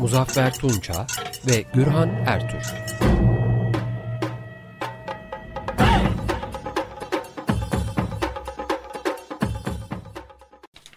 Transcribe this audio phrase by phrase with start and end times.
[0.00, 1.06] Muzaffer Tunça
[1.46, 2.62] ve Gürhan Ertür.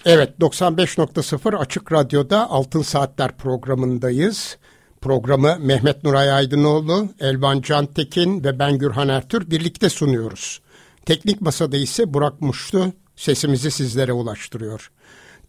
[0.05, 4.57] Evet 95.0 Açık Radyo'da Altın Saatler programındayız.
[5.01, 10.61] Programı Mehmet Nuray Aydınoğlu, Elvan Cantekin ve ben Gürhan Ertür birlikte sunuyoruz.
[11.05, 14.91] Teknik masada ise Burak Muştu sesimizi sizlere ulaştırıyor.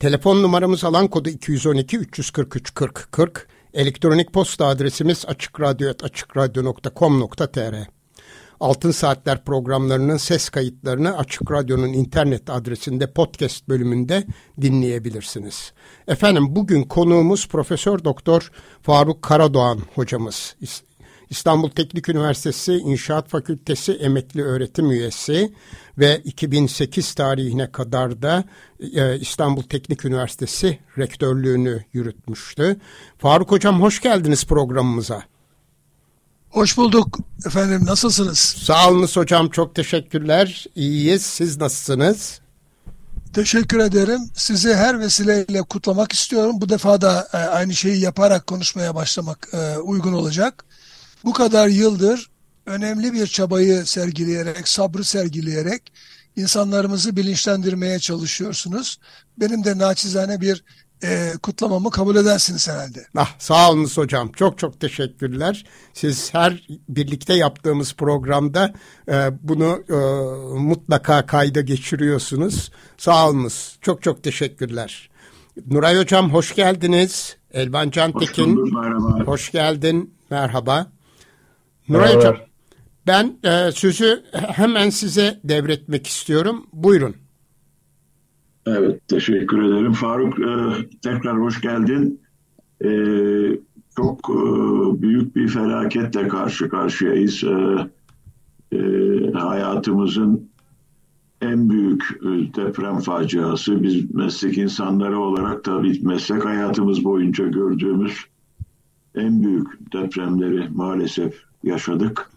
[0.01, 3.49] Telefon numaramız alan kodu 212 343 40 40.
[3.75, 7.75] Elektronik posta adresimiz açıkradyo.com.tr
[8.61, 14.27] Altın Saatler programlarının ses kayıtlarını Açık Radyo'nun internet adresinde podcast bölümünde
[14.61, 15.73] dinleyebilirsiniz.
[16.09, 18.51] Efendim bugün konuğumuz Profesör Doktor
[18.83, 20.57] Faruk Karadoğan hocamız.
[21.31, 25.53] İstanbul Teknik Üniversitesi İnşaat Fakültesi emekli öğretim üyesi
[25.99, 28.45] ve 2008 tarihine kadar da
[28.95, 32.77] e, İstanbul Teknik Üniversitesi rektörlüğünü yürütmüştü.
[33.19, 35.23] Faruk Hocam hoş geldiniz programımıza.
[36.51, 38.39] Hoş bulduk efendim nasılsınız?
[38.39, 40.67] Sağ olunuz hocam çok teşekkürler.
[40.75, 42.41] İyiyiz siz nasılsınız?
[43.33, 44.21] Teşekkür ederim.
[44.35, 46.61] Sizi her vesileyle kutlamak istiyorum.
[46.61, 50.65] Bu defa da e, aynı şeyi yaparak konuşmaya başlamak e, uygun olacak.
[51.25, 52.31] Bu kadar yıldır
[52.67, 55.93] önemli bir çabayı sergileyerek, sabrı sergileyerek
[56.37, 58.99] insanlarımızı bilinçlendirmeye çalışıyorsunuz.
[59.41, 60.65] Benim de naçizane bir
[61.05, 63.07] e, kutlamamı kabul edersiniz herhalde.
[63.17, 64.33] Ah, sağ olunuz hocam.
[64.33, 65.65] Çok çok teşekkürler.
[65.95, 68.73] Siz her birlikte yaptığımız programda
[69.09, 69.99] e, bunu e,
[70.59, 72.73] mutlaka kayda geçiriyorsunuz.
[72.99, 73.79] Sağ olunuz.
[73.81, 75.11] Çok çok teşekkürler.
[75.67, 77.37] Nuray Hocam hoş geldiniz.
[77.53, 78.57] Elvan Cantekin.
[78.57, 79.25] Hoş, merhaba.
[79.25, 80.15] hoş geldin.
[80.31, 80.87] Merhaba.
[81.89, 82.37] Nuray Hocam
[83.07, 86.67] ben e, sözü hemen size devretmek istiyorum.
[86.73, 87.15] Buyurun.
[88.67, 89.93] Evet, teşekkür ederim.
[89.93, 90.53] Faruk, e,
[91.03, 92.21] tekrar hoş geldin.
[92.85, 92.91] E,
[93.97, 94.43] çok e,
[95.03, 97.45] büyük bir felaketle karşı karşıyayız.
[97.45, 97.57] E,
[98.77, 98.79] e,
[99.33, 100.51] hayatımızın
[101.43, 103.83] en büyük e, deprem faciası.
[103.83, 108.25] Biz meslek insanları olarak tabii meslek hayatımız boyunca gördüğümüz
[109.15, 112.31] en büyük depremleri maalesef yaşadık.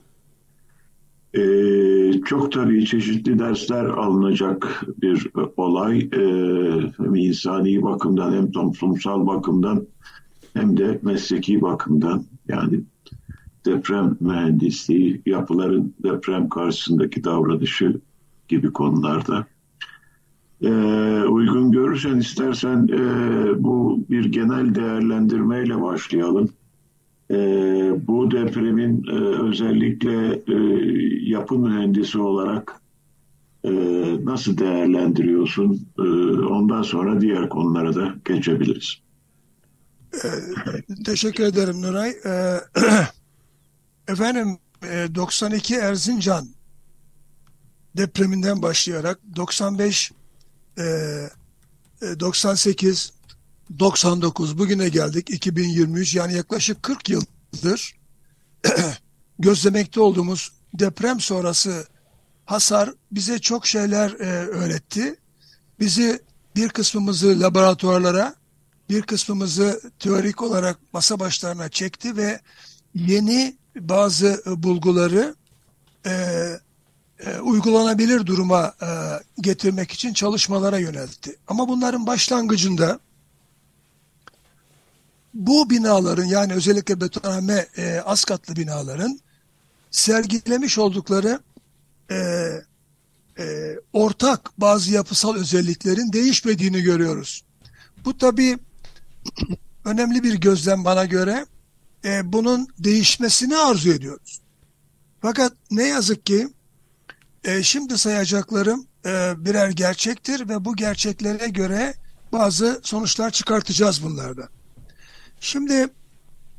[1.33, 5.27] Ee, çok tabii çeşitli dersler alınacak bir
[5.57, 5.99] olay.
[5.99, 9.87] Ee, hem insani bakımdan hem toplumsal bakımdan
[10.53, 12.25] hem de mesleki bakımdan.
[12.47, 12.81] Yani
[13.65, 18.01] deprem mühendisliği, yapıların deprem karşısındaki davranışı
[18.47, 19.45] gibi konularda.
[20.61, 20.69] Ee,
[21.29, 22.99] uygun görürsen istersen e,
[23.63, 26.49] bu bir genel değerlendirmeyle başlayalım.
[27.31, 27.37] E,
[28.07, 29.15] bu depremin e,
[29.49, 30.55] özellikle e,
[31.29, 32.81] yapı mühendisi olarak
[33.63, 33.71] e,
[34.25, 35.87] nasıl değerlendiriyorsun?
[35.99, 36.01] E,
[36.45, 38.97] ondan sonra diğer konulara da geçebiliriz.
[40.13, 40.27] E,
[41.05, 42.09] teşekkür ederim Nuray.
[42.09, 42.59] E,
[44.11, 46.47] efendim e, 92 Erzincan
[47.97, 50.11] depreminden başlayarak 95
[50.77, 50.83] e,
[52.19, 53.13] 98
[53.79, 57.95] 99 bugüne geldik 2023 yani yaklaşık 40 yıldır
[59.39, 61.87] gözlemekte olduğumuz deprem sonrası
[62.45, 65.15] hasar bize çok şeyler e, öğretti.
[65.79, 66.21] Bizi
[66.55, 68.35] bir kısmımızı laboratuvarlara,
[68.89, 72.39] bir kısmımızı teorik olarak masa başlarına çekti ve
[72.95, 75.35] yeni bazı bulguları
[76.05, 76.11] e,
[77.25, 78.87] e, uygulanabilir duruma e,
[79.41, 81.35] getirmek için çalışmalara yöneltti.
[81.47, 82.99] Ama bunların başlangıcında
[85.33, 89.19] bu binaların yani özellikle betonarme e, az katlı binaların
[89.91, 91.39] sergilemiş oldukları
[92.11, 92.15] e,
[93.39, 97.43] e, ortak bazı yapısal özelliklerin değişmediğini görüyoruz.
[98.05, 98.57] Bu tabi
[99.85, 101.45] önemli bir gözlem bana göre.
[102.05, 104.41] E, bunun değişmesini arzu ediyoruz.
[105.21, 106.47] Fakat ne yazık ki
[107.43, 111.93] e, şimdi sayacaklarım e, birer gerçektir ve bu gerçeklere göre
[112.31, 114.49] bazı sonuçlar çıkartacağız bunlardan.
[115.41, 115.87] Şimdi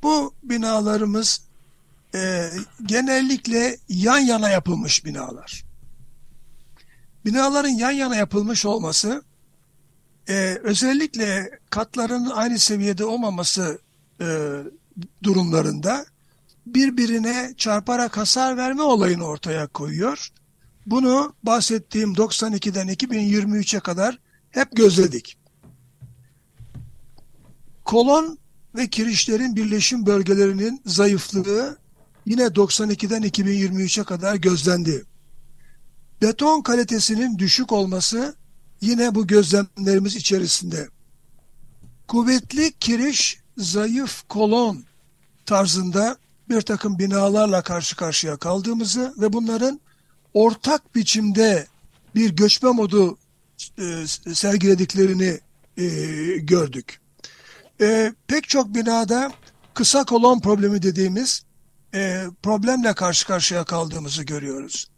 [0.03, 1.41] bu binalarımız
[2.15, 2.51] e,
[2.87, 5.65] genellikle yan yana yapılmış binalar.
[7.25, 9.23] Binaların yan yana yapılmış olması
[10.29, 13.79] e, özellikle katların aynı seviyede olmaması
[14.21, 14.59] e,
[15.23, 16.07] durumlarında
[16.67, 20.29] birbirine çarparak hasar verme olayını ortaya koyuyor.
[20.87, 24.19] Bunu bahsettiğim 92'den 2023'e kadar
[24.51, 25.39] hep gözledik.
[27.85, 28.42] Kolon
[28.75, 31.79] ve kirişlerin birleşim bölgelerinin zayıflığı
[32.27, 35.05] yine 92'den 2023'e kadar gözlendi.
[36.23, 38.35] Beton kalitesinin düşük olması
[38.81, 40.89] yine bu gözlemlerimiz içerisinde.
[42.09, 44.85] Kuvvetli kiriş, zayıf kolon
[45.47, 46.17] tarzında
[46.49, 49.81] bir takım binalarla karşı karşıya kaldığımızı ve bunların
[50.35, 51.67] ortak biçimde
[52.15, 53.19] bir göçme modu
[53.79, 55.41] e, sergilediklerini
[55.77, 55.87] e,
[56.39, 57.02] gördük.
[57.83, 59.33] E, pek çok binada
[59.75, 61.43] kısa kolon problemi dediğimiz
[61.95, 64.89] e, problemle karşı karşıya kaldığımızı görüyoruz.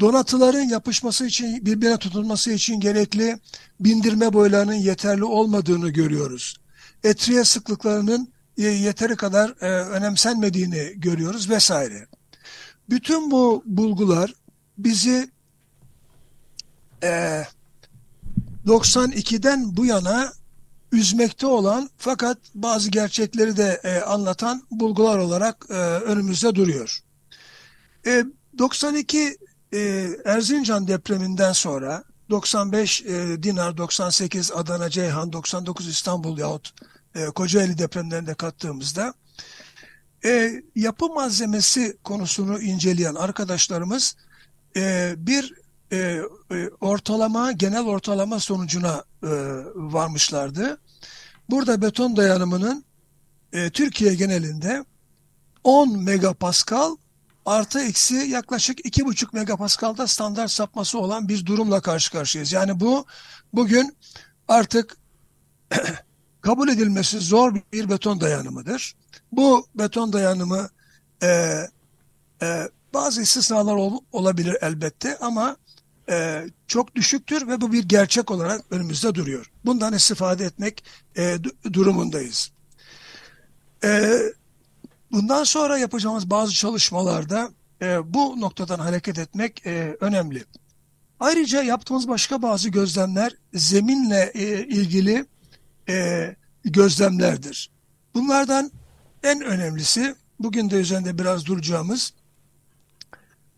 [0.00, 3.38] Donatıların yapışması için, birbirine tutulması için gerekli
[3.80, 6.56] bindirme boylarının yeterli olmadığını görüyoruz.
[7.04, 12.06] Etriye sıklıklarının yeteri kadar e, önemsenmediğini görüyoruz vesaire.
[12.90, 14.34] Bütün bu bulgular
[14.78, 15.30] bizi
[17.02, 17.42] e,
[18.66, 20.32] 92'den bu yana
[20.96, 26.98] üzmekte olan fakat bazı gerçekleri de e, anlatan bulgular olarak e, önümüzde duruyor.
[28.06, 28.24] E,
[28.58, 29.36] 92
[29.72, 36.74] e, Erzincan depreminden sonra 95 e, Dinar, 98 Adana Ceyhan, 99 İstanbul yahut
[37.14, 39.14] e, Kocaeli depremlerinde kattığımızda
[40.24, 44.16] e, yapı malzemesi konusunu inceleyen arkadaşlarımız
[44.76, 45.54] e, bir
[45.92, 45.96] e,
[46.50, 49.28] e, ortalama, genel ortalama sonucuna e,
[49.74, 50.78] varmışlardı.
[51.50, 52.84] Burada beton dayanımının
[53.52, 54.84] e, Türkiye genelinde
[55.64, 56.96] 10 megapascal
[57.46, 62.52] artı eksi yaklaşık 2,5 megapascalda standart sapması olan bir durumla karşı karşıyayız.
[62.52, 63.06] Yani bu
[63.52, 63.96] bugün
[64.48, 64.96] artık
[66.40, 68.94] kabul edilmesi zor bir beton dayanımıdır.
[69.32, 70.68] Bu beton dayanımı
[71.22, 71.28] e,
[72.42, 75.56] e, bazı istisnalar ol, olabilir elbette ama
[76.08, 79.50] e, çok düşüktür ve bu bir gerçek olarak önümüzde duruyor.
[79.64, 80.84] Bundan istifade etmek
[81.16, 81.36] e,
[81.72, 82.50] durumundayız.
[83.84, 84.18] E,
[85.12, 87.50] bundan sonra yapacağımız bazı çalışmalarda
[87.82, 90.44] e, bu noktadan hareket etmek e, önemli.
[91.20, 95.26] Ayrıca yaptığımız başka bazı gözlemler zeminle e, ilgili
[95.88, 97.70] e, gözlemlerdir.
[98.14, 98.70] Bunlardan
[99.22, 102.12] en önemlisi bugün de üzerinde biraz duracağımız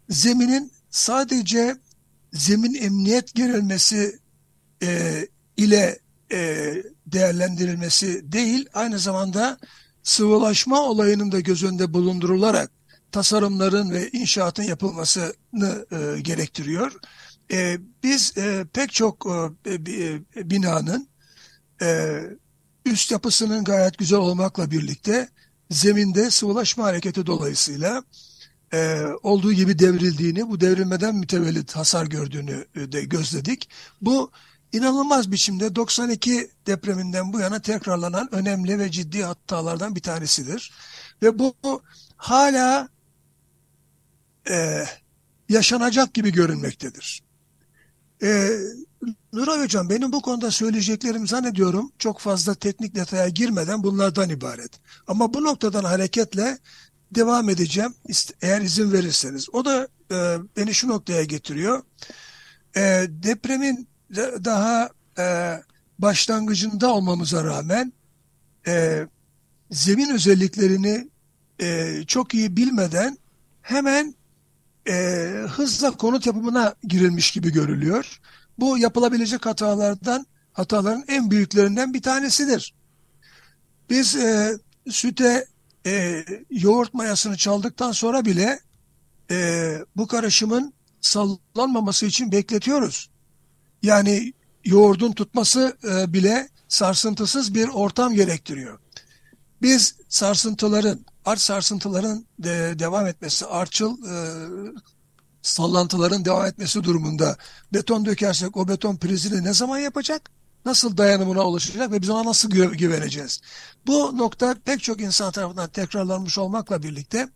[0.08, 1.76] zeminin sadece
[2.32, 4.18] zemin emniyet gerilmesi
[4.82, 5.26] e,
[5.56, 5.98] ile
[6.32, 6.74] e,
[7.06, 9.58] değerlendirilmesi değil aynı zamanda
[10.02, 12.70] sıvılaşma olayının da göz önünde bulundurularak
[13.12, 16.92] tasarımların ve inşaatın yapılmasını e, gerektiriyor.
[17.52, 19.26] E, biz e, pek çok
[19.66, 21.08] e, e, binanın
[21.82, 22.20] e,
[22.84, 25.28] üst yapısının gayet güzel olmakla birlikte
[25.70, 28.02] zeminde sıvılaşma hareketi dolayısıyla
[28.72, 33.68] e, olduğu gibi devrildiğini, bu devrilmeden mütevellit hasar gördüğünü e, de gözledik.
[34.02, 34.30] Bu
[34.72, 40.72] inanılmaz biçimde 92 depreminden bu yana tekrarlanan önemli ve ciddi hatalardan bir tanesidir.
[41.22, 41.54] Ve bu,
[42.16, 42.88] hala
[44.50, 44.84] e,
[45.48, 47.22] yaşanacak gibi görünmektedir.
[48.22, 48.50] E,
[49.32, 54.80] Nuray Hocam benim bu konuda söyleyeceklerim zannediyorum çok fazla teknik detaya girmeden bunlardan ibaret.
[55.06, 56.58] Ama bu noktadan hareketle
[57.14, 57.94] devam edeceğim
[58.42, 59.48] eğer izin verirseniz.
[59.52, 61.82] O da e, beni şu noktaya getiriyor.
[62.76, 65.56] E, depremin de, daha e,
[65.98, 67.92] başlangıcında olmamıza rağmen
[68.66, 69.06] e,
[69.70, 71.08] zemin özelliklerini
[71.60, 73.18] e, çok iyi bilmeden
[73.62, 74.14] hemen
[74.88, 74.94] e,
[75.48, 78.20] hızla konut yapımına girilmiş gibi görülüyor.
[78.58, 82.74] Bu yapılabilecek hatalardan hataların en büyüklerinden bir tanesidir.
[83.90, 84.58] Biz e,
[84.90, 85.46] süte
[85.86, 88.60] e, yoğurt mayasını çaldıktan sonra bile
[89.30, 93.10] e, bu karışımın sallanmaması için bekletiyoruz.
[93.82, 94.32] Yani
[94.64, 98.78] yoğurdun tutması e, bile sarsıntısız bir ortam gerektiriyor.
[99.62, 104.16] Biz sarsıntıların, arç sarsıntıların de, devam etmesi, arçıl e,
[105.42, 107.36] sallantıların devam etmesi durumunda
[107.72, 110.30] beton dökersek o beton prizini ne zaman yapacak?
[110.64, 113.40] Nasıl dayanımına ulaşacak ve biz ona nasıl gü güveneceğiz?
[113.86, 117.28] Bu nokta pek çok insan tarafından tekrarlanmış olmakla birlikte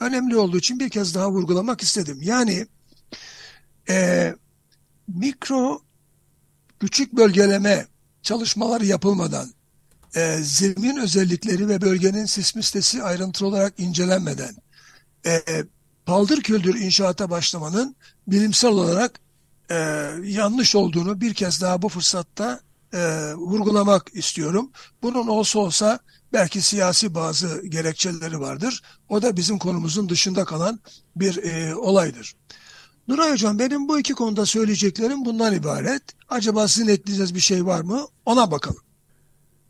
[0.00, 2.18] önemli olduğu için bir kez daha vurgulamak istedim.
[2.22, 2.66] Yani
[3.88, 4.34] e,
[5.08, 5.82] mikro
[6.80, 7.86] küçük bölgeleme
[8.22, 9.50] çalışmaları yapılmadan
[10.16, 14.56] e, zemin özellikleri ve bölgenin sismistesi ayrıntılı olarak incelenmeden
[15.26, 15.42] e,
[16.06, 17.96] paldır küldür inşaata başlamanın
[18.26, 19.20] bilimsel olarak
[19.70, 19.74] e,
[20.24, 22.60] yanlış olduğunu bir kez daha bu fırsatta
[22.92, 24.70] e, vurgulamak istiyorum.
[25.02, 25.98] Bunun olsa olsa
[26.32, 28.82] belki siyasi bazı gerekçeleri vardır.
[29.08, 30.80] O da bizim konumuzun dışında kalan
[31.16, 32.34] bir e, olaydır.
[33.08, 36.02] Nuray Hocam benim bu iki konuda söyleyeceklerim bundan ibaret.
[36.28, 38.06] Acaba sizin ekleyeceğiniz bir şey var mı?
[38.26, 38.82] Ona bakalım.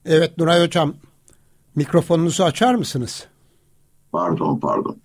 [0.05, 0.95] Evet Nuray Hocam
[1.75, 3.27] mikrofonunuzu açar mısınız?
[4.13, 4.97] Pardon pardon.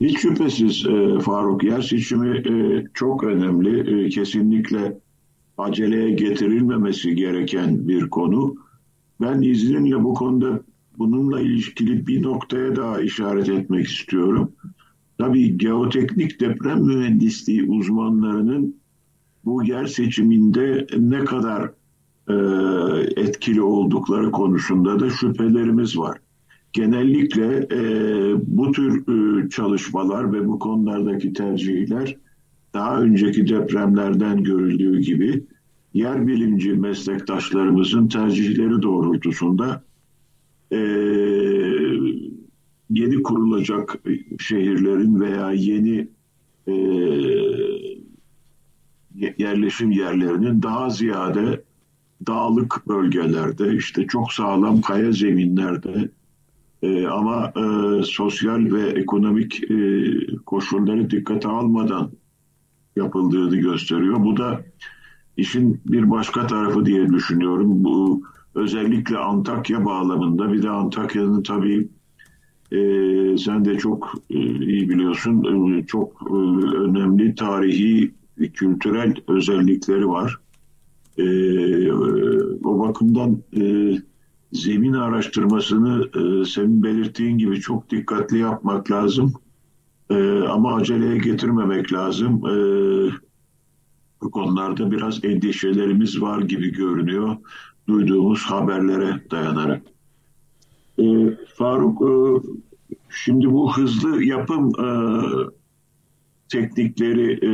[0.00, 4.06] Hiç şüphesiz e, Faruk yer seçimi e, çok önemli.
[4.06, 4.98] E, kesinlikle
[5.62, 8.54] aceleye getirilmemesi gereken bir konu.
[9.20, 10.60] Ben izninle bu konuda
[10.98, 14.52] bununla ilişkili bir noktaya daha işaret etmek istiyorum.
[15.18, 18.80] Tabii geoteknik deprem mühendisliği uzmanlarının
[19.44, 21.70] bu yer seçiminde ne kadar
[22.28, 22.34] e,
[23.16, 26.18] etkili oldukları konusunda da şüphelerimiz var.
[26.72, 27.80] Genellikle e,
[28.46, 32.16] bu tür e, çalışmalar ve bu konulardaki tercihler
[32.74, 35.44] daha önceki depremlerden görüldüğü gibi
[35.94, 39.82] yer bilimci meslektaşlarımızın tercihleri doğrultusunda
[40.72, 40.78] e,
[42.90, 43.98] yeni kurulacak
[44.38, 46.08] şehirlerin veya yeni
[46.66, 46.72] e,
[49.38, 51.62] yerleşim yerlerinin daha ziyade
[52.26, 56.10] dağlık bölgelerde işte çok sağlam kaya zeminlerde
[56.82, 57.62] e, ama e,
[58.02, 59.76] sosyal ve ekonomik e,
[60.46, 62.10] koşulları dikkate almadan
[63.00, 64.24] yapıldığını gösteriyor.
[64.24, 64.60] Bu da
[65.36, 67.84] işin bir başka tarafı diye düşünüyorum.
[67.84, 68.22] Bu
[68.54, 71.88] özellikle Antakya bağlamında bir de Antakya'nın tabii
[72.72, 72.78] e,
[73.38, 76.34] sen de çok e, iyi biliyorsun e, çok e,
[76.76, 78.10] önemli tarihi
[78.54, 80.36] kültürel özellikleri var.
[81.18, 81.26] E,
[82.64, 83.92] o bakımdan e,
[84.52, 89.32] zemin araştırmasını e, senin belirttiğin gibi çok dikkatli yapmak lazım.
[90.10, 92.46] E, ama aceleye getirmemek lazım.
[92.46, 92.54] E,
[94.22, 97.36] bu konularda biraz endişelerimiz var gibi görünüyor
[97.88, 99.82] duyduğumuz haberlere dayanarak.
[100.98, 101.04] E,
[101.54, 102.12] Faruk, e,
[103.10, 104.88] şimdi bu hızlı yapım e,
[106.48, 107.52] teknikleri e,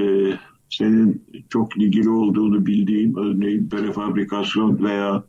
[0.68, 5.24] senin çok ilgili olduğunu bildiğim örneğin prefabrikasyon veya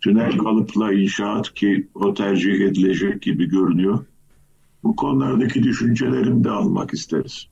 [0.00, 4.04] tünel kalıpla inşaat ki o tercih edilecek gibi görünüyor.
[4.82, 7.46] Bu konulardaki düşüncelerini de almak isteriz.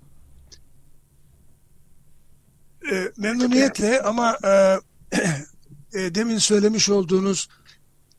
[2.92, 4.50] E, memnuniyetle ama e,
[6.00, 7.48] e, demin söylemiş olduğunuz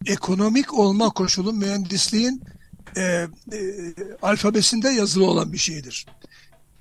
[0.05, 2.41] ekonomik olma koşulu mühendisliğin
[2.97, 3.27] e, e,
[4.21, 6.05] alfabesinde yazılı olan bir şeydir.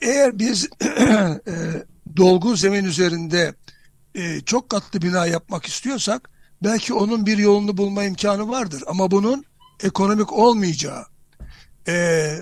[0.01, 1.85] Eğer biz e,
[2.17, 3.55] dolgu zemin üzerinde
[4.15, 6.31] e, çok katlı bina yapmak istiyorsak
[6.63, 8.83] belki onun bir yolunu bulma imkanı vardır.
[8.87, 9.45] Ama bunun
[9.83, 11.05] ekonomik olmayacağı,
[11.89, 12.37] e,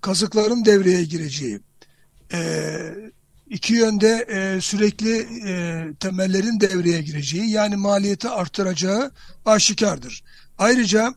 [0.00, 1.60] kazıkların devreye gireceği,
[2.32, 2.72] e,
[3.50, 5.18] iki yönde e, sürekli
[5.48, 9.10] e, temellerin devreye gireceği yani maliyeti artıracağı
[9.44, 10.24] aşikardır.
[10.58, 11.14] Ayrıca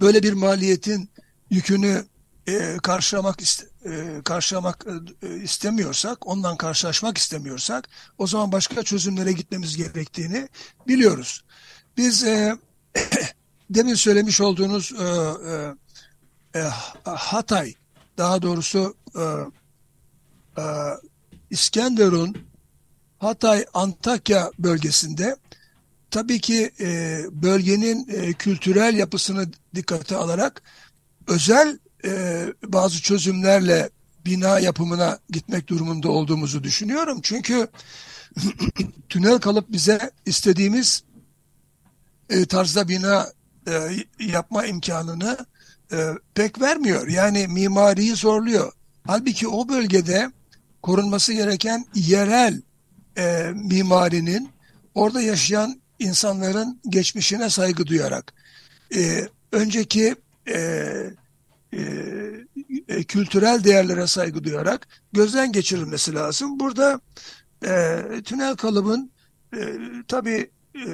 [0.00, 1.10] böyle bir maliyetin
[1.50, 2.04] yükünü
[2.48, 4.86] e, karşılamak iste, e, karşılamak
[5.22, 10.48] e, istemiyorsak, ondan karşılaşmak istemiyorsak o zaman başka çözümlere gitmemiz gerektiğini
[10.88, 11.44] biliyoruz.
[11.96, 12.56] Biz e,
[13.70, 15.74] demin söylemiş olduğunuz e, e,
[16.56, 17.74] e Hatay,
[18.18, 19.22] daha doğrusu e,
[20.60, 20.64] e,
[21.50, 22.36] İskenderun,
[23.18, 25.36] Hatay, Antakya bölgesinde
[26.10, 30.62] tabii ki e, bölgenin e, kültürel yapısını dikkate alarak
[31.28, 33.90] özel e, bazı çözümlerle
[34.26, 37.20] bina yapımına gitmek durumunda olduğumuzu düşünüyorum.
[37.22, 37.68] Çünkü
[39.08, 41.02] tünel kalıp bize istediğimiz
[42.30, 43.26] e, tarzda bina
[43.68, 45.46] e, yapma imkanını
[45.92, 45.96] e,
[46.34, 47.08] pek vermiyor.
[47.08, 48.72] Yani mimariyi zorluyor.
[49.06, 50.30] Halbuki o bölgede
[50.82, 52.62] korunması gereken yerel
[53.18, 54.48] e, mimarinin
[54.94, 58.34] orada yaşayan insanların geçmişine saygı duyarak
[58.94, 60.16] e, önceki
[60.48, 60.58] e,
[61.72, 61.80] e,
[62.88, 66.60] e, kültürel değerlere saygı duyarak gözden geçirilmesi lazım.
[66.60, 67.00] Burada
[67.64, 69.10] e, tünel kalıbın
[69.56, 69.60] e,
[70.08, 70.88] tabii e,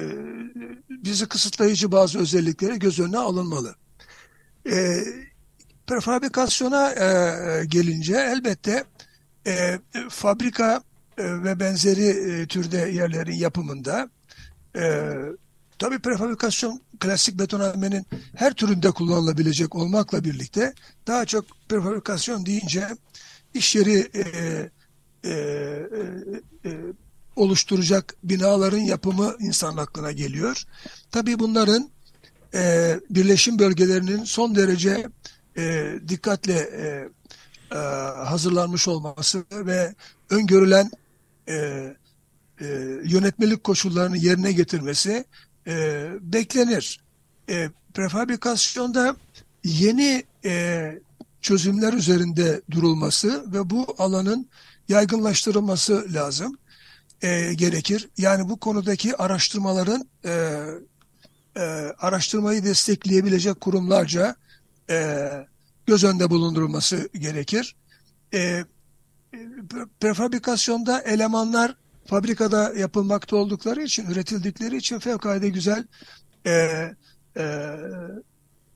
[0.89, 3.75] bizi kısıtlayıcı bazı özellikleri göz önüne alınmalı.
[4.69, 5.03] E,
[5.87, 8.83] prefabrikasyona e, gelince elbette
[9.47, 9.79] e,
[10.09, 10.83] fabrika
[11.17, 14.09] e, ve benzeri e, türde yerlerin yapımında
[14.75, 15.11] e,
[15.79, 18.05] tabii prefabrikasyon klasik betonarmenin
[18.35, 20.73] her türünde kullanılabilecek olmakla birlikte
[21.07, 22.87] daha çok prefabrikasyon deyince
[23.53, 24.21] iş yeri e,
[25.23, 26.71] e, e, e,
[27.35, 30.63] oluşturacak binaların yapımı insan aklına geliyor.
[31.11, 31.89] Tabii bunların
[32.53, 35.07] e, birleşim bölgelerinin son derece
[35.57, 37.09] e, dikkatle e,
[37.75, 37.77] e,
[38.25, 39.95] hazırlanmış olması ve
[40.29, 40.91] öngörülen
[41.47, 41.53] e,
[42.61, 42.65] e,
[43.03, 45.25] yönetmelik koşullarını yerine getirmesi
[45.67, 47.01] e, beklenir.
[47.49, 49.15] E, prefabrikasyonda
[49.63, 50.91] yeni e,
[51.41, 54.49] çözümler üzerinde durulması ve bu alanın
[54.89, 56.57] yaygınlaştırılması lazım
[57.21, 58.09] e, gerekir.
[58.17, 60.63] Yani bu konudaki araştırmaların e,
[61.57, 61.61] e,
[61.99, 64.35] araştırmayı destekleyebilecek kurumlarca
[64.89, 65.29] e,
[65.85, 67.75] göz önünde bulundurulması gerekir.
[68.33, 68.65] E,
[69.99, 75.87] prefabrikasyonda elemanlar fabrikada yapılmakta oldukları için, üretildikleri için fevkalade güzel
[76.45, 76.51] e,
[77.37, 77.43] e,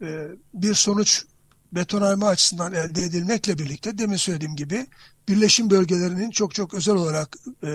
[0.02, 1.26] e, bir sonuç
[1.72, 4.88] betonarme açısından elde edilmekle birlikte demin söylediğim gibi
[5.28, 7.70] birleşim bölgelerinin çok çok özel olarak e,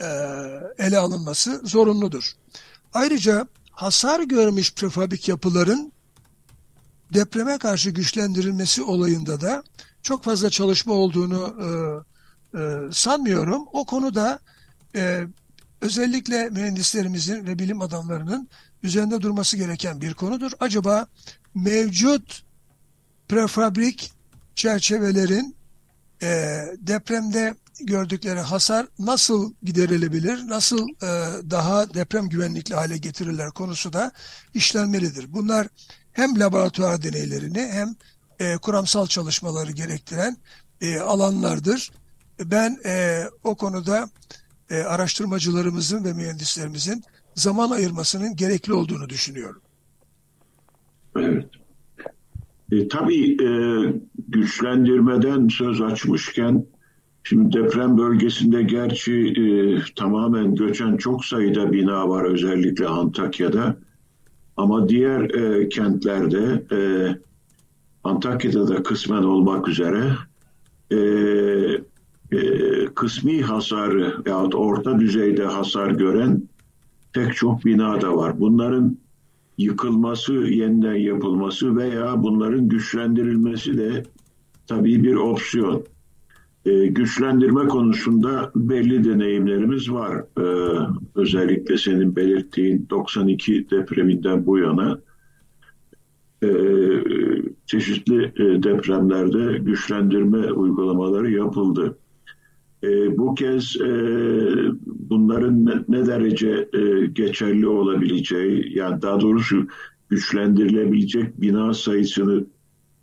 [0.00, 0.06] e,
[0.78, 2.32] ele alınması zorunludur.
[2.94, 3.46] Ayrıca
[3.82, 5.92] hasar görmüş prefabrik yapıların
[7.14, 9.62] depreme karşı güçlendirilmesi olayında da
[10.02, 13.66] çok fazla çalışma olduğunu e, e, sanmıyorum.
[13.72, 14.38] O konuda
[14.96, 15.26] e,
[15.80, 18.48] özellikle mühendislerimizin ve bilim adamlarının
[18.82, 20.52] üzerinde durması gereken bir konudur.
[20.60, 21.06] Acaba
[21.54, 22.42] mevcut
[23.28, 24.12] prefabrik
[24.54, 25.56] çerçevelerin
[26.22, 26.28] e,
[26.78, 27.54] depremde
[27.86, 31.08] gördükleri hasar nasıl giderilebilir, nasıl e,
[31.50, 34.12] daha deprem güvenlikli hale getirirler konusu da
[34.54, 35.32] işlenmelidir.
[35.32, 35.66] Bunlar
[36.12, 37.96] hem laboratuvar deneylerini hem
[38.40, 40.36] e, kuramsal çalışmaları gerektiren
[40.80, 41.90] e, alanlardır.
[42.44, 44.10] Ben e, o konuda
[44.70, 49.60] e, araştırmacılarımızın ve mühendislerimizin zaman ayırmasının gerekli olduğunu düşünüyorum.
[51.16, 51.44] Evet.
[52.72, 53.50] E, tabii e,
[54.28, 56.66] güçlendirmeden söz açmışken
[57.22, 59.44] şimdi deprem bölgesinde gerçi e,
[59.96, 63.76] tamamen göçen çok sayıda bina var özellikle Antakya'da.
[64.56, 66.78] Ama diğer e, kentlerde e,
[68.04, 70.12] Antakya'da da kısmen olmak üzere
[70.90, 70.96] e,
[72.32, 76.42] e, kısmi hasarı yahut orta düzeyde hasar gören
[77.12, 78.40] pek çok bina da var.
[78.40, 78.98] Bunların
[79.58, 84.02] yıkılması, yeniden yapılması veya bunların güçlendirilmesi de
[84.66, 85.84] tabii bir opsiyon.
[86.66, 90.24] Ee, güçlendirme konusunda belli deneyimlerimiz var.
[90.38, 90.42] Ee,
[91.14, 94.98] özellikle senin belirttiğin 92 depreminden bu yana
[96.42, 96.48] e,
[97.66, 101.98] çeşitli e, depremlerde güçlendirme uygulamaları yapıldı.
[102.84, 103.90] E, bu kez e,
[104.86, 109.66] bunların ne, ne derece e, geçerli olabileceği, yani daha doğrusu
[110.08, 112.44] güçlendirilebilecek bina sayısını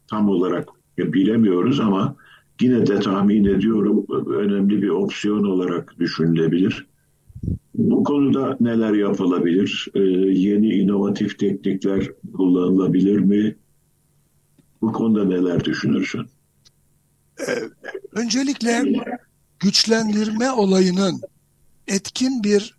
[0.08, 2.16] tam olarak bilemiyoruz ama
[2.62, 6.88] yine de tahmin ediyorum önemli bir opsiyon olarak düşünülebilir.
[7.74, 9.88] Bu konuda neler yapılabilir?
[9.96, 10.00] Ee,
[10.40, 13.56] yeni inovatif teknikler kullanılabilir mi?
[14.82, 16.26] Bu konuda neler düşünürsün?
[17.48, 17.62] Ee,
[18.12, 18.84] öncelikle
[19.60, 21.22] güçlendirme olayının
[21.88, 22.76] etkin bir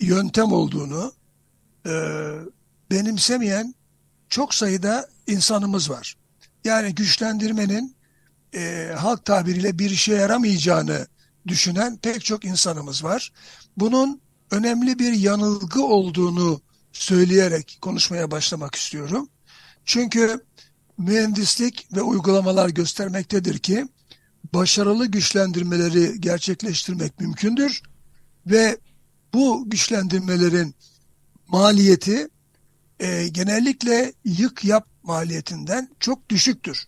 [0.00, 1.12] yöntem olduğunu
[1.86, 1.92] e,
[2.90, 3.74] benimsemeyen
[4.28, 6.14] çok sayıda insanımız var.
[6.64, 7.94] Yani güçlendirmenin
[8.54, 11.06] e, halk tabiriyle bir işe yaramayacağını
[11.48, 13.32] düşünen pek çok insanımız var.
[13.76, 16.60] Bunun önemli bir yanılgı olduğunu
[16.92, 19.28] söyleyerek konuşmaya başlamak istiyorum.
[19.84, 20.44] Çünkü
[20.98, 23.88] mühendislik ve uygulamalar göstermektedir ki
[24.54, 27.82] başarılı güçlendirmeleri gerçekleştirmek mümkündür
[28.46, 28.78] ve
[29.34, 30.74] bu güçlendirmelerin
[31.48, 32.28] maliyeti
[33.00, 36.86] e, genellikle yık yap maliyetinden çok düşüktür.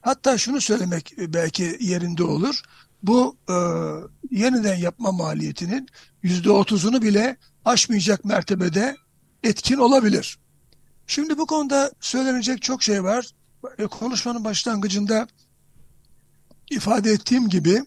[0.00, 2.60] Hatta şunu söylemek belki yerinde olur.
[3.02, 3.54] Bu e,
[4.30, 5.88] yeniden yapma maliyetinin
[6.22, 8.96] yüzde otuzunu bile aşmayacak mertebede
[9.42, 10.38] etkin olabilir.
[11.06, 13.30] Şimdi bu konuda söylenecek çok şey var.
[13.78, 15.28] E, konuşmanın başlangıcında
[16.70, 17.84] ifade ettiğim gibi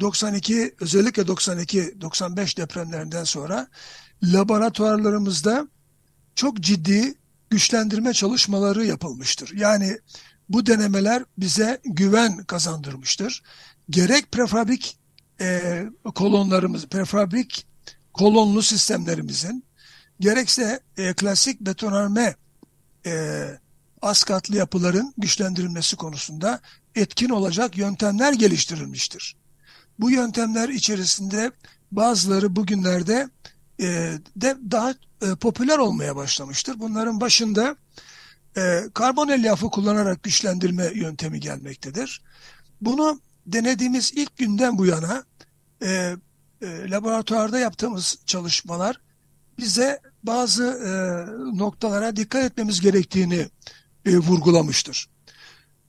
[0.00, 3.68] 92 e, özellikle 92-95 depremlerinden sonra
[4.22, 5.68] laboratuvarlarımızda
[6.34, 7.14] çok ciddi
[7.50, 9.50] güçlendirme çalışmaları yapılmıştır.
[9.56, 9.98] Yani
[10.50, 13.42] bu denemeler bize güven kazandırmıştır.
[13.90, 14.98] Gerek prefabrik
[15.40, 15.82] e,
[16.14, 17.66] kolonlarımız, prefabrik
[18.12, 19.64] kolonlu sistemlerimizin
[20.20, 22.34] gerekse e, klasik betonarme
[23.06, 23.44] e,
[24.02, 26.60] az katlı yapıların güçlendirilmesi konusunda
[26.94, 29.36] etkin olacak yöntemler geliştirilmiştir.
[29.98, 31.52] Bu yöntemler içerisinde
[31.92, 33.28] bazıları bugünlerde
[33.80, 36.78] e, de daha e, popüler olmaya başlamıştır.
[36.78, 37.76] Bunların başında
[38.56, 42.22] e, karbon elyafı kullanarak güçlendirme yöntemi gelmektedir.
[42.80, 45.24] Bunu denediğimiz ilk günden bu yana
[45.82, 46.16] e,
[46.62, 49.00] e, laboratuvarda yaptığımız çalışmalar
[49.58, 50.90] bize bazı e,
[51.58, 53.48] noktalara dikkat etmemiz gerektiğini
[54.06, 55.08] e, vurgulamıştır.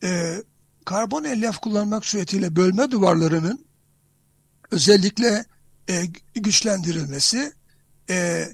[0.03, 0.37] E,
[0.85, 3.65] karbon elyaf kullanmak suretiyle bölme duvarlarının
[4.71, 5.45] özellikle
[5.89, 7.53] e, güçlendirilmesi
[8.09, 8.47] e,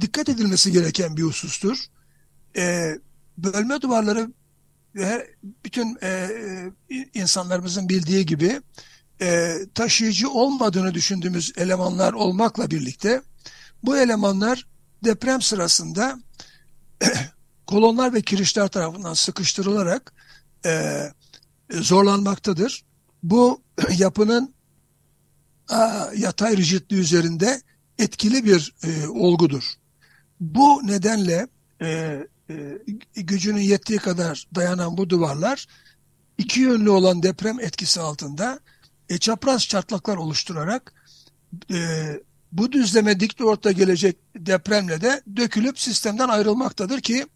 [0.00, 1.78] dikkat edilmesi gereken bir husustur.
[2.56, 2.94] E,
[3.38, 4.32] bölme duvarları
[4.94, 8.60] ve bütün e, e, insanlarımızın bildiği gibi
[9.20, 13.22] e, taşıyıcı olmadığını düşündüğümüz elemanlar olmakla birlikte
[13.82, 14.66] bu elemanlar
[15.04, 16.18] deprem sırasında
[17.66, 20.12] kolonlar ve kirişler tarafından sıkıştırılarak
[20.66, 21.02] e,
[21.70, 22.84] zorlanmaktadır.
[23.22, 23.62] Bu
[23.98, 24.54] yapının
[25.68, 27.62] a, yatay rigidliği üzerinde
[27.98, 29.64] etkili bir e, olgudur.
[30.40, 31.48] Bu nedenle
[31.82, 32.18] e,
[32.50, 32.78] e,
[33.16, 35.66] gücünün yettiği kadar dayanan bu duvarlar
[36.38, 38.60] iki yönlü olan deprem etkisi altında
[39.08, 40.92] e, çapraz çatlaklar oluşturarak
[41.70, 41.78] e,
[42.52, 47.26] bu düzleme dik doğrultuda gelecek depremle de dökülüp sistemden ayrılmaktadır ki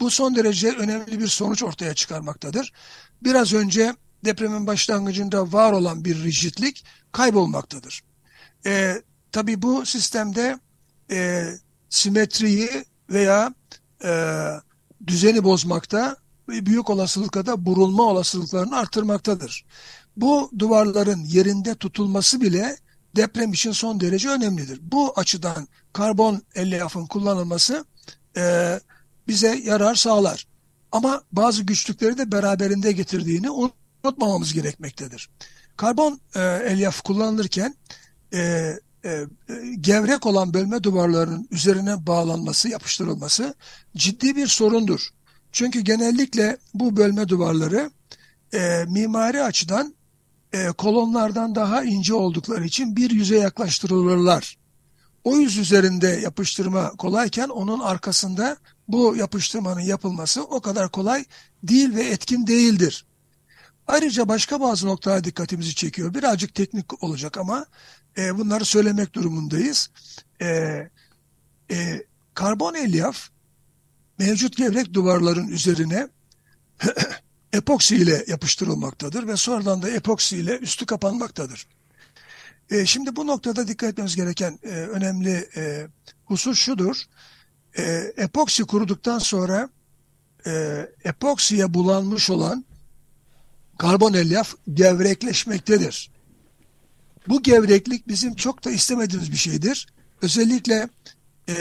[0.00, 2.72] bu son derece önemli bir sonuç ortaya çıkarmaktadır.
[3.22, 8.02] Biraz önce depremin başlangıcında var olan bir rigidlik kaybolmaktadır.
[8.66, 9.02] E,
[9.32, 10.58] tabii bu sistemde
[11.10, 11.48] e,
[11.88, 13.54] simetriyi veya
[14.04, 14.44] e,
[15.06, 16.16] düzeni bozmakta
[16.48, 19.64] büyük olasılıkla da burulma olasılıklarını artırmaktadır.
[20.16, 22.76] Bu duvarların yerinde tutulması bile
[23.16, 24.80] deprem için son derece önemlidir.
[24.82, 27.84] Bu açıdan karbon elyafın kullanılması
[28.36, 28.80] e,
[29.28, 30.46] bize yarar sağlar.
[30.92, 35.30] Ama bazı güçlükleri de beraberinde getirdiğini unutmamamız gerekmektedir.
[35.76, 37.74] Karbon e, elyaf kullanılırken
[38.34, 38.72] e,
[39.04, 39.26] e,
[39.80, 43.54] gevrek olan bölme duvarlarının üzerine bağlanması, yapıştırılması
[43.96, 45.08] ciddi bir sorundur.
[45.52, 47.90] Çünkü genellikle bu bölme duvarları
[48.54, 49.94] e, mimari açıdan
[50.52, 54.58] e, kolonlardan daha ince oldukları için bir yüze yaklaştırılırlar.
[55.24, 58.56] O yüz üzerinde yapıştırma kolayken onun arkasında
[58.88, 61.24] bu yapıştırmanın yapılması o kadar kolay
[61.62, 63.04] değil ve etkin değildir.
[63.86, 66.14] Ayrıca başka bazı noktalara dikkatimizi çekiyor.
[66.14, 67.66] Birazcık teknik olacak ama
[68.18, 69.90] e, bunları söylemek durumundayız.
[70.42, 70.46] E,
[71.70, 73.28] e, karbon elyaf
[74.18, 76.08] mevcut gevrek duvarların üzerine
[77.52, 81.66] epoksi ile yapıştırılmaktadır ve sonradan da epoksi ile üstü kapanmaktadır.
[82.70, 85.86] E, şimdi bu noktada dikkat etmemiz gereken e, önemli e,
[86.24, 86.96] husus şudur.
[87.78, 87.82] E,
[88.16, 89.68] epoksi kuruduktan sonra
[90.46, 92.64] e, epoksiye bulanmış olan
[93.78, 96.10] karbon elyaf gevrekleşmektedir.
[97.28, 99.86] Bu gevreklik bizim çok da istemediğimiz bir şeydir.
[100.22, 100.88] Özellikle
[101.48, 101.52] e,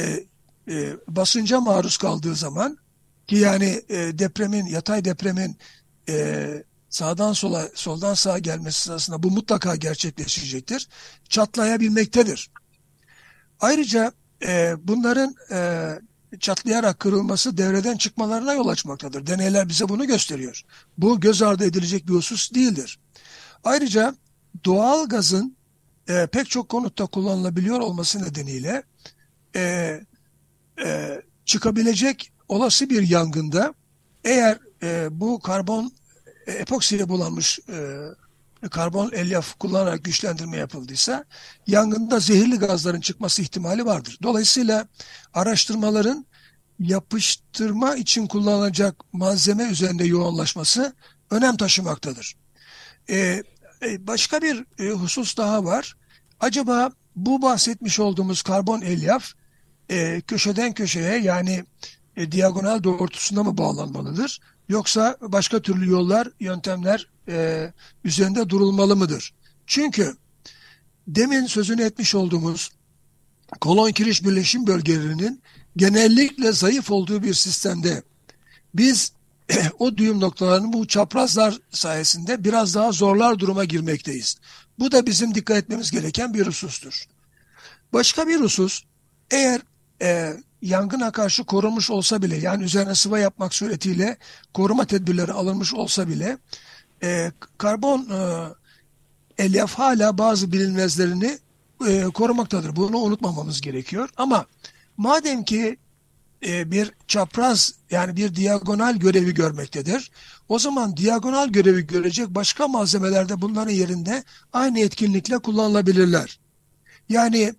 [0.69, 2.77] e, basınca maruz kaldığı zaman
[3.27, 5.57] ki yani e, depremin, yatay depremin
[6.09, 6.47] e,
[6.89, 10.87] sağdan sola, soldan sağa gelmesi sırasında bu mutlaka gerçekleşecektir.
[11.29, 12.49] Çatlayabilmektedir.
[13.59, 14.11] Ayrıca
[14.45, 15.89] e, bunların e,
[16.39, 19.27] çatlayarak kırılması devreden çıkmalarına yol açmaktadır.
[19.27, 20.63] Deneyler bize bunu gösteriyor.
[20.97, 22.99] Bu göz ardı edilecek bir husus değildir.
[23.63, 24.15] Ayrıca
[24.65, 25.57] doğal gazın
[26.07, 28.83] e, pek çok konutta kullanılabiliyor olması nedeniyle
[29.55, 29.99] e,
[30.85, 33.73] e, çıkabilecek olası bir yangında
[34.23, 35.91] eğer e, bu karbon
[36.47, 37.97] e, epoksiyle bulanmış e,
[38.71, 41.25] karbon elyaf kullanarak güçlendirme yapıldıysa
[41.67, 44.17] yangında zehirli gazların çıkması ihtimali vardır.
[44.23, 44.87] Dolayısıyla
[45.33, 46.25] araştırmaların
[46.79, 50.93] yapıştırma için kullanılacak malzeme üzerinde yoğunlaşması
[51.31, 52.35] önem taşımaktadır.
[53.09, 53.43] E,
[53.81, 55.95] başka bir e, husus daha var.
[56.39, 59.33] Acaba bu bahsetmiş olduğumuz karbon elyaf
[59.89, 61.65] e, köşeden köşeye yani
[62.17, 64.39] e, diagonal doğrultusunda mı bağlanmalıdır?
[64.69, 67.71] Yoksa başka türlü yollar, yöntemler e,
[68.03, 69.33] üzerinde durulmalı mıdır?
[69.67, 70.15] Çünkü
[71.07, 72.71] demin sözünü etmiş olduğumuz
[73.61, 75.41] kolon kiriş birleşim bölgelerinin
[75.77, 78.03] genellikle zayıf olduğu bir sistemde
[78.73, 79.11] biz
[79.79, 84.37] o düğüm noktalarının bu çaprazlar sayesinde biraz daha zorlar duruma girmekteyiz.
[84.79, 87.05] Bu da bizim dikkat etmemiz gereken bir husustur.
[87.93, 88.83] Başka bir husus,
[89.31, 89.61] eğer
[90.01, 94.17] e, yangına karşı korunmuş olsa bile, yani üzerine sıva yapmak suretiyle
[94.53, 96.37] koruma tedbirleri alınmış olsa bile,
[97.03, 101.39] e, karbon e, elyaf hala bazı bilinmezlerini
[101.87, 102.75] e, korumaktadır.
[102.75, 104.09] Bunu unutmamamız gerekiyor.
[104.17, 104.45] Ama
[104.97, 105.77] madem ki
[106.45, 110.11] e, bir çapraz yani bir diagonal görevi görmektedir.
[110.49, 114.23] O zaman diagonal görevi görecek başka malzemelerde bunların yerinde
[114.53, 116.39] aynı etkinlikle kullanılabilirler.
[117.09, 117.53] Yani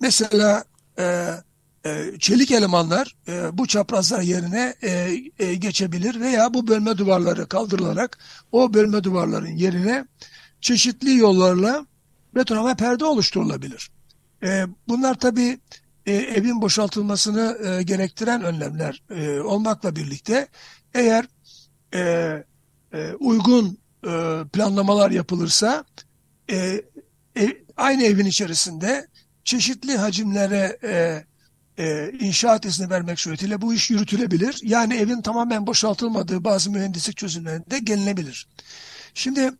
[0.00, 0.64] mesela
[0.98, 1.28] e,
[1.86, 8.18] e, çelik elemanlar e, bu çaprazlar yerine e, e, geçebilir veya bu bölme duvarları kaldırılarak
[8.52, 10.04] o bölme duvarların yerine
[10.60, 11.86] çeşitli yollarla
[12.34, 13.90] betonarme perde oluşturulabilir.
[14.42, 15.58] E, bunlar tabii
[16.06, 20.48] e, evin boşaltılmasını e, gerektiren önlemler e, olmakla birlikte
[20.94, 21.24] eğer
[21.94, 22.00] e,
[22.92, 25.84] e, uygun e, planlamalar yapılırsa
[26.50, 26.82] e,
[27.36, 29.06] e, aynı evin içerisinde
[29.44, 31.24] çeşitli hacimlere e,
[31.78, 34.60] e, inşaat izni vermek suretiyle bu iş yürütülebilir.
[34.62, 38.48] Yani evin tamamen boşaltılmadığı bazı mühendislik çözümlerinde gelinebilir.
[39.14, 39.50] Şimdi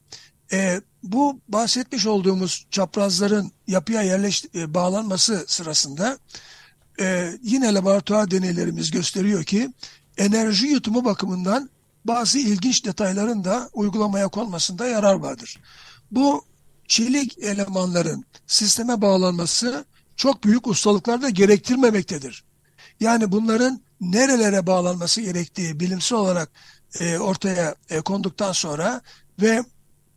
[0.52, 6.18] e, bu bahsetmiş olduğumuz çaprazların yapıya yerleş e, bağlanması sırasında
[7.00, 9.72] e, yine laboratuvar deneylerimiz gösteriyor ki
[10.16, 11.70] enerji yutumu bakımından
[12.04, 15.60] bazı ilginç detayların da uygulamaya konmasında yarar vardır.
[16.10, 16.44] Bu
[16.88, 19.84] çelik elemanların sisteme bağlanması
[20.16, 22.44] çok büyük ustalıklar da gerektirmemektedir.
[23.00, 26.50] Yani bunların nerelere bağlanması gerektiği bilimsel olarak
[27.00, 29.00] e, ortaya e, konduktan sonra
[29.40, 29.64] ve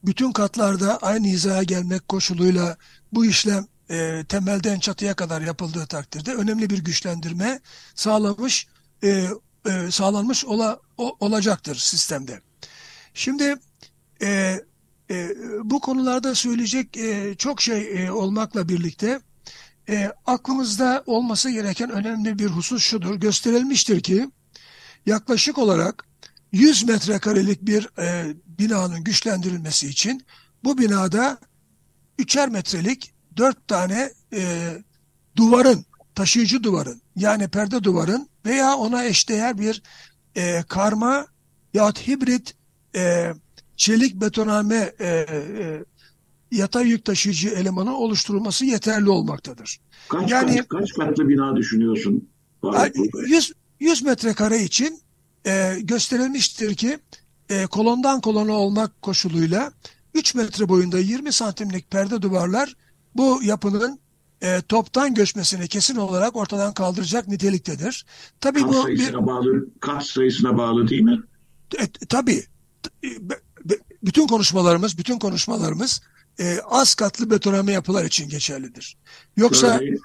[0.07, 2.77] bütün katlarda aynı hizaya gelmek koşuluyla
[3.11, 7.59] bu işlem e, temelden çatıya kadar yapıldığı takdirde önemli bir güçlendirme
[7.95, 8.67] sağlamış
[9.03, 9.27] e,
[9.65, 12.41] e, sağlanmış ola, o, olacaktır sistemde.
[13.13, 13.55] Şimdi
[14.21, 14.59] e,
[15.11, 15.29] e,
[15.63, 19.19] bu konularda söyleyecek e, çok şey e, olmakla birlikte
[19.89, 23.15] e, aklımızda olması gereken önemli bir husus şudur.
[23.15, 24.29] Gösterilmiştir ki
[25.05, 26.05] yaklaşık olarak
[26.55, 30.21] 100 metrekarelik bir e, binanın güçlendirilmesi için
[30.63, 31.37] bu binada
[32.19, 34.71] üçer metrelik dört tane e,
[35.35, 39.83] duvarın, taşıyıcı duvarın yani perde duvarın veya ona eşdeğer bir
[40.35, 41.27] e, karma
[41.73, 42.55] yahut hibrit
[42.95, 43.33] e,
[43.77, 45.83] çelik betonarme e, e,
[46.51, 49.79] yatay yük taşıyıcı elemanı oluşturulması yeterli olmaktadır.
[50.09, 52.29] Kaç, yani kaç, kaç katlı bina düşünüyorsun?
[53.27, 55.04] 100, 100 metrekare için
[55.45, 56.99] e, gösterilmiştir ki
[57.49, 59.71] e, kolondan kolona olmak koşuluyla
[60.13, 62.75] 3 metre boyunda 20 santimlik perde duvarlar
[63.15, 63.99] bu yapının
[64.41, 68.05] e, toptan göçmesini kesin olarak ortadan kaldıracak niteliktedir.
[68.41, 71.19] Tabii kat bu sayısına bir, bağlı, kat sayısına bağlı değil mi?
[71.79, 72.43] E, tabii.
[73.03, 73.09] E,
[74.03, 76.01] bütün konuşmalarımız, bütün konuşmalarımız
[76.39, 78.97] e, az katlı betonarme yapılar için geçerlidir.
[79.37, 79.97] Yoksa Öyle.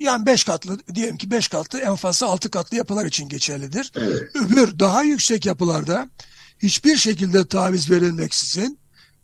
[0.00, 3.92] Yani beş katlı diyelim ki beş katlı en fazla altı katlı yapılar için geçerlidir.
[3.96, 4.36] Evet.
[4.36, 6.10] Öbür daha yüksek yapılarda
[6.58, 8.78] hiçbir şekilde taviz verilmeksizin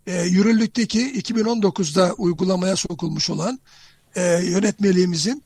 [0.06, 3.60] e, yürürlükteki 2019'da uygulamaya sokulmuş olan
[4.16, 5.42] e, yönetmeliğimizin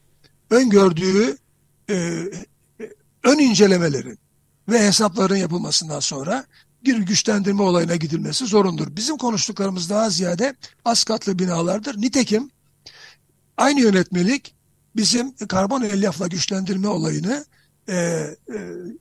[0.50, 1.36] öngördüğü
[1.90, 1.94] e,
[3.22, 4.18] ön incelemelerin
[4.68, 6.44] ve hesapların yapılmasından sonra
[6.84, 8.96] bir güçlendirme olayına gidilmesi zorundur.
[8.96, 12.00] Bizim konuştuklarımız daha ziyade az katlı binalardır.
[12.00, 12.50] Nitekim
[13.56, 14.55] aynı yönetmelik
[14.96, 17.44] bizim karbon elyafla güçlendirme olayını
[17.88, 18.36] e, e,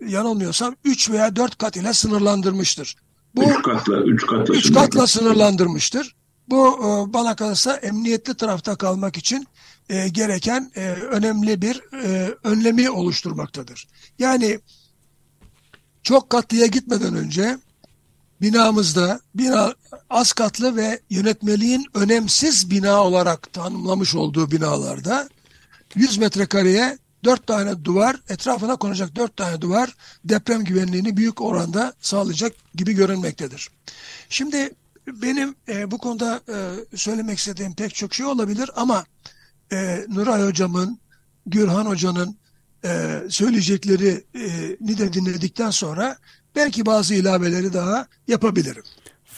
[0.08, 2.96] yanılmıyorsam 3 veya 4 kat ile sınırlandırmıştır.
[3.36, 6.16] Bu 3 katla 3 katla, üç katla sınırlandırmıştır.
[6.50, 9.48] Bu e, bana kalırsa emniyetli tarafta kalmak için
[9.90, 13.88] e, gereken e, önemli bir e, önlemi oluşturmaktadır.
[14.20, 14.60] Yani
[16.04, 17.58] çok katlıya gitmeden önce
[18.42, 19.74] binamızda bina
[20.10, 25.30] az katlı ve yönetmeliğin önemsiz bina olarak tanımlamış olduğu binalarda
[25.96, 32.54] 100 metrekareye 4 tane duvar, etrafına konacak 4 tane duvar deprem güvenliğini büyük oranda sağlayacak
[32.76, 33.70] gibi görünmektedir.
[34.30, 34.70] Şimdi
[35.08, 36.56] benim e, bu konuda e,
[36.98, 39.06] söylemek istediğim pek çok şey olabilir ama
[39.72, 41.00] e, Nuray Hocam'ın,
[41.46, 42.38] Gürhan Hoca'nın
[42.86, 46.18] e, söyleyeceklerini de dinledikten sonra
[46.56, 48.84] belki bazı ilaveleri daha yapabilirim.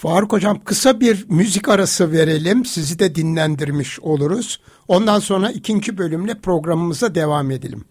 [0.01, 2.65] Faruk Hocam kısa bir müzik arası verelim.
[2.65, 4.59] Sizi de dinlendirmiş oluruz.
[4.87, 7.85] Ondan sonra ikinci bölümle programımıza devam edelim.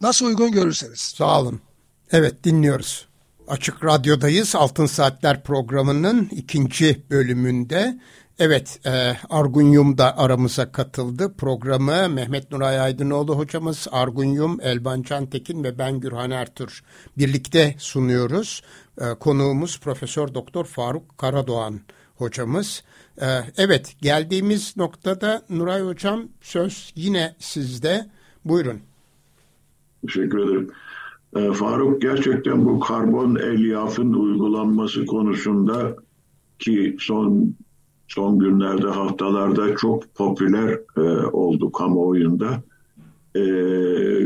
[0.00, 0.98] Nasıl uygun görürseniz.
[0.98, 1.60] Sağ olun.
[2.12, 3.08] Evet dinliyoruz.
[3.48, 4.54] Açık Radyo'dayız.
[4.54, 8.00] Altın Saatler programının ikinci bölümünde.
[8.42, 11.34] Evet, e, Argunyum da aramıza katıldı.
[11.38, 16.82] Programı Mehmet Nuray Aydınoğlu hocamız, Argunyum, Elban Cantekin ve ben Gürhan Ertür
[17.18, 18.62] birlikte sunuyoruz.
[19.00, 21.80] E, konuğumuz Profesör Doktor Faruk Karadoğan
[22.16, 22.84] hocamız.
[23.22, 23.26] E,
[23.56, 28.10] evet, geldiğimiz noktada Nuray hocam söz yine sizde.
[28.44, 28.80] Buyurun.
[30.06, 30.70] Teşekkür ederim.
[31.36, 35.96] E, Faruk gerçekten bu karbon elyafın uygulanması konusunda
[36.58, 37.54] ki son
[38.10, 42.62] son günlerde haftalarda çok popüler e, oldu kamuoyunda.
[43.34, 43.40] E,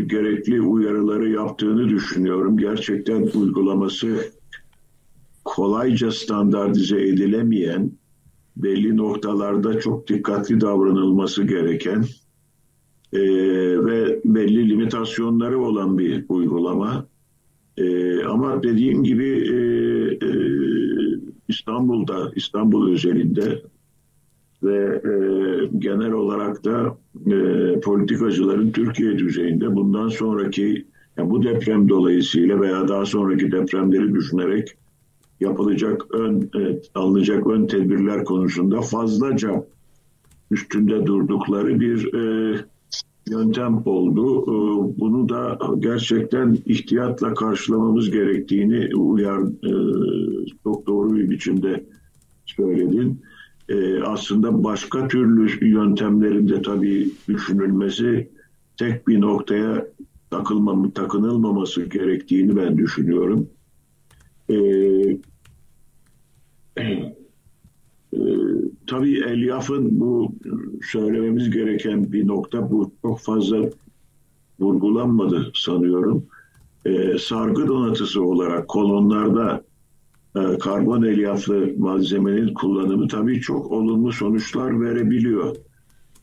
[0.07, 2.59] gerekli uyarıları yaptığını düşünüyorum.
[2.59, 4.31] Gerçekten uygulaması
[5.45, 7.93] kolayca standartize edilemeyen,
[8.57, 12.05] belli noktalarda çok dikkatli davranılması gereken
[13.13, 13.21] e,
[13.87, 17.07] ve belli limitasyonları olan bir uygulama.
[17.77, 19.57] E, ama dediğim gibi e,
[20.27, 20.31] e,
[21.49, 23.63] İstanbul'da, İstanbul özelinde
[24.65, 25.11] ve e,
[25.79, 26.97] genel olarak da
[27.27, 30.85] e, politikacıların Türkiye düzeyinde bundan sonraki
[31.17, 34.69] yani bu deprem dolayısıyla veya daha sonraki depremleri düşünerek
[35.41, 39.67] yapılacak ön evet, alınacak ön tedbirler konusunda fazlaca
[40.51, 42.55] üstünde durdukları bir e,
[43.31, 44.43] yöntem oldu.
[44.43, 49.73] Ee, bunu da gerçekten ihtiyatla karşılamamız gerektiğini uyar e,
[50.65, 51.85] çok doğru bir biçimde
[52.47, 53.21] söyledin.
[53.69, 58.31] Ee, aslında başka türlü yöntemlerin de tabii düşünülmesi
[58.77, 59.87] tek bir noktaya
[60.31, 63.49] takılmam, takınılmaması gerektiğini ben düşünüyorum.
[64.51, 64.55] Ee,
[66.77, 67.17] e,
[68.87, 70.33] tabii Elyaf'ın bu
[70.93, 73.71] söylememiz gereken bir nokta bu çok fazla
[74.61, 76.27] vurgulanmadı sanıyorum.
[76.87, 79.74] Ee, sargı donatısı olarak kolonlarda e,
[80.61, 85.57] karbon elyaflı malzemenin kullanımı tabii çok olumlu sonuçlar verebiliyor.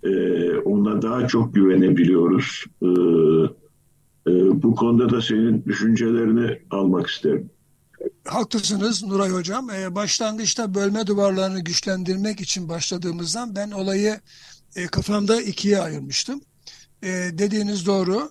[0.04, 2.65] Ee, ona daha çok güvenebiliyoruz.
[4.28, 4.32] E,
[4.63, 7.50] bu konuda da senin düşüncelerini almak isterim.
[8.26, 9.67] Haklısınız Nuray Hocam.
[9.89, 14.19] Başlangıçta bölme duvarlarını güçlendirmek için başladığımızdan ben olayı
[14.76, 16.41] e, kafamda ikiye ayırmıştım.
[17.04, 18.30] E, dediğiniz doğru.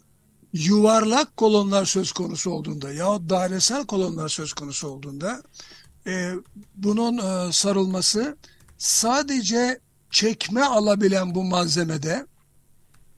[0.53, 5.43] Yuvarlak kolonlar söz konusu olduğunda yahut dairesel kolonlar söz konusu olduğunda
[6.07, 6.33] e,
[6.77, 8.37] bunun e, sarılması
[8.79, 12.27] sadece çekme alabilen bu malzemede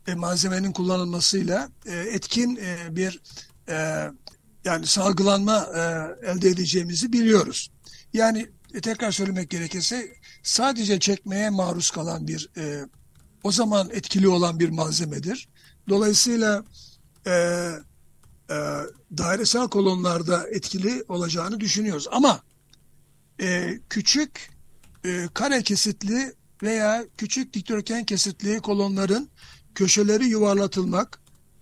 [0.06, 3.20] e, malzemenin kullanılmasıyla e, etkin e, bir
[3.68, 4.08] e,
[4.64, 5.80] yani salgılanma e,
[6.30, 7.70] elde edeceğimizi biliyoruz.
[8.12, 12.86] Yani e, tekrar söylemek gerekirse sadece çekmeye maruz kalan bir e,
[13.44, 15.48] o zaman etkili olan bir malzemedir.
[15.88, 16.64] Dolayısıyla
[17.26, 17.30] e,
[18.50, 18.56] e,
[19.18, 22.08] dairesel kolonlarda etkili olacağını düşünüyoruz.
[22.11, 22.40] Ama
[23.40, 24.50] e, küçük
[25.04, 29.28] e, kare kesitli veya küçük dikdörtgen kesitli kolonların
[29.74, 31.20] köşeleri yuvarlatılmak,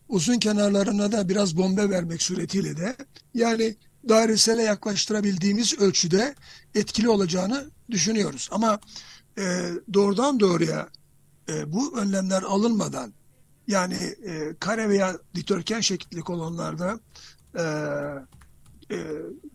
[0.09, 2.97] uzun kenarlarına da biraz bombe vermek suretiyle de
[3.35, 3.77] yani
[4.09, 6.35] dairesele yaklaştırabildiğimiz ölçüde
[6.75, 8.49] etkili olacağını düşünüyoruz.
[8.53, 8.81] Ama
[9.39, 10.89] e, doğrudan doğruya
[11.49, 13.13] e, bu önlemler alınmadan
[13.71, 13.95] yani
[14.27, 17.01] e, kare veya dikdörtgen şekilli kolonlarda
[17.55, 17.63] e,
[18.95, 18.99] e,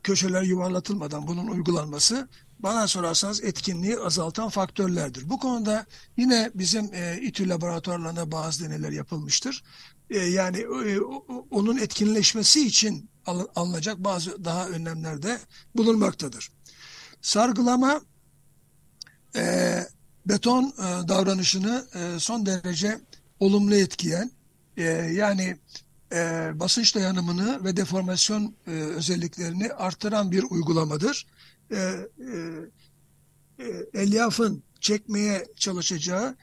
[0.04, 2.28] köşeler yuvarlatılmadan bunun uygulanması
[2.60, 5.30] bana sorarsanız etkinliği azaltan faktörlerdir.
[5.30, 5.86] Bu konuda
[6.18, 9.64] yine bizim e, İTÜ laboratuvarlarında bazı deneyler yapılmıştır.
[10.10, 11.00] E, yani e,
[11.52, 15.40] onun etkinleşmesi için al, alınacak bazı daha önlemlerde
[15.76, 16.52] bulunmaktadır.
[17.22, 18.02] Sargılama
[19.36, 19.80] e,
[20.26, 23.00] beton e, davranışını e, son derece
[23.40, 24.32] olumlu etkileyen
[24.78, 25.58] e, yani
[26.12, 31.26] e, basınç dayanımını ve deformasyon e, özelliklerini artıran bir uygulamadır.
[31.72, 31.96] E, e,
[33.60, 36.36] e, elyafın çekmeye çalışacağı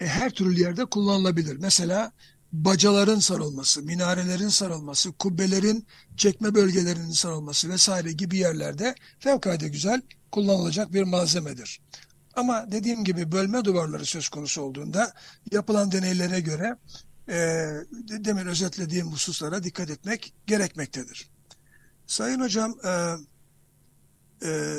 [0.00, 1.56] e, her türlü yerde kullanılabilir.
[1.56, 2.12] Mesela
[2.52, 5.86] bacaların sarılması, minarelerin sarılması, kubbelerin
[6.16, 11.80] çekme bölgelerinin sarılması vesaire gibi yerlerde fevkalade güzel kullanılacak bir malzemedir.
[12.34, 15.12] Ama dediğim gibi bölme duvarları söz konusu olduğunda
[15.52, 16.76] yapılan deneylere göre
[17.28, 17.66] e,
[18.24, 21.30] demin özetlediğim hususlara dikkat etmek gerekmektedir.
[22.06, 23.16] Sayın Hocam, e,
[24.46, 24.78] e,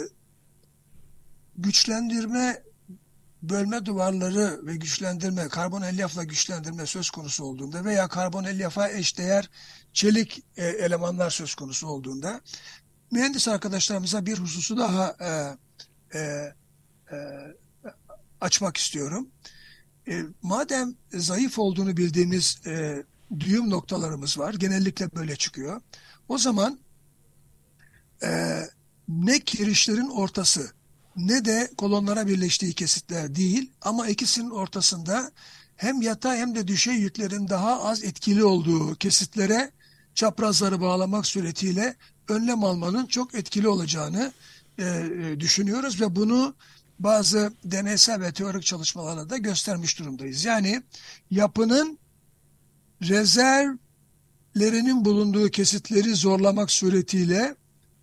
[1.58, 2.64] güçlendirme
[3.42, 9.50] bölme duvarları ve güçlendirme, karbon elyafla güçlendirme söz konusu olduğunda veya karbon elyafa eşdeğer
[9.94, 12.42] çelik e, elemanlar söz konusu olduğunda
[13.12, 15.58] mühendis arkadaşlarımıza bir hususu daha e,
[16.18, 16.54] e,
[17.12, 17.18] e,
[18.42, 19.28] açmak istiyorum.
[20.08, 23.04] E, madem zayıf olduğunu bildiğimiz e,
[23.40, 25.82] düğüm noktalarımız var, genellikle böyle çıkıyor.
[26.30, 26.80] O zaman
[28.24, 28.62] e,
[29.08, 30.72] ne kirişlerin ortası
[31.16, 35.32] ne de kolonlara birleştiği kesitler değil ama ikisinin ortasında
[35.76, 39.72] hem yatay hem de düşey yüklerin daha az etkili olduğu kesitlere
[40.16, 41.96] çaprazları bağlamak suretiyle
[42.28, 44.34] önlem almanın çok etkili olacağını
[44.78, 46.56] e, e düşünüyoruz ve bunu
[47.04, 50.46] bazı deneysel ve teorik çalışmalarla da göstermiş durumdayız.
[50.46, 50.84] Yani
[51.32, 52.00] yapının
[53.02, 57.56] rezervlerinin bulunduğu kesitleri zorlamak suretiyle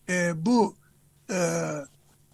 [0.09, 0.77] e, bu
[1.31, 1.71] e,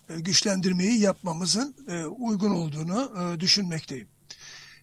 [0.09, 4.09] güçlendirmeyi yapmamızın e, uygun olduğunu e, düşünmekteyim.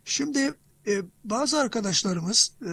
[0.06, 0.54] Şimdi
[0.88, 2.72] e, bazı arkadaşlarımız e,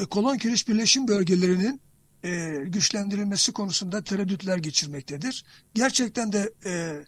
[0.00, 1.80] e, kolon kiriş birleşim bölgelerinin
[2.24, 5.44] e, güçlendirilmesi konusunda tereddütler geçirmektedir.
[5.74, 7.04] Gerçekten de e,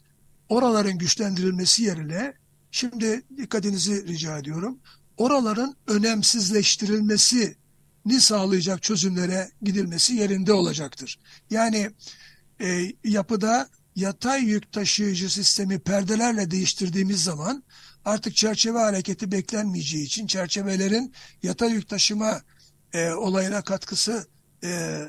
[0.49, 2.35] oraların güçlendirilmesi yerine
[2.71, 4.79] şimdi dikkatinizi rica ediyorum.
[5.17, 7.57] Oraların önemsizleştirilmesi
[8.05, 11.19] ni sağlayacak çözümlere gidilmesi yerinde olacaktır.
[11.51, 11.91] Yani
[12.61, 17.63] e, yapıda yatay yük taşıyıcı sistemi perdelerle değiştirdiğimiz zaman
[18.05, 22.43] artık çerçeve hareketi beklenmeyeceği için çerçevelerin yatay yük taşıma
[22.93, 24.27] e, olayına katkısı
[24.65, 25.01] e,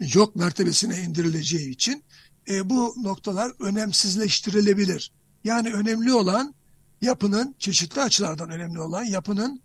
[0.00, 2.04] yok mertebesine indirileceği için
[2.48, 5.12] e, bu noktalar önemsizleştirilebilir.
[5.44, 6.54] Yani önemli olan
[7.02, 9.62] yapının çeşitli açılardan önemli olan yapının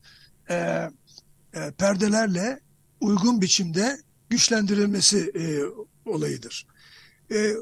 [0.49, 2.59] e, e, perdelerle
[3.01, 5.43] uygun biçimde güçlendirilmesi e,
[6.09, 6.67] olayıdır.
[7.31, 7.53] E,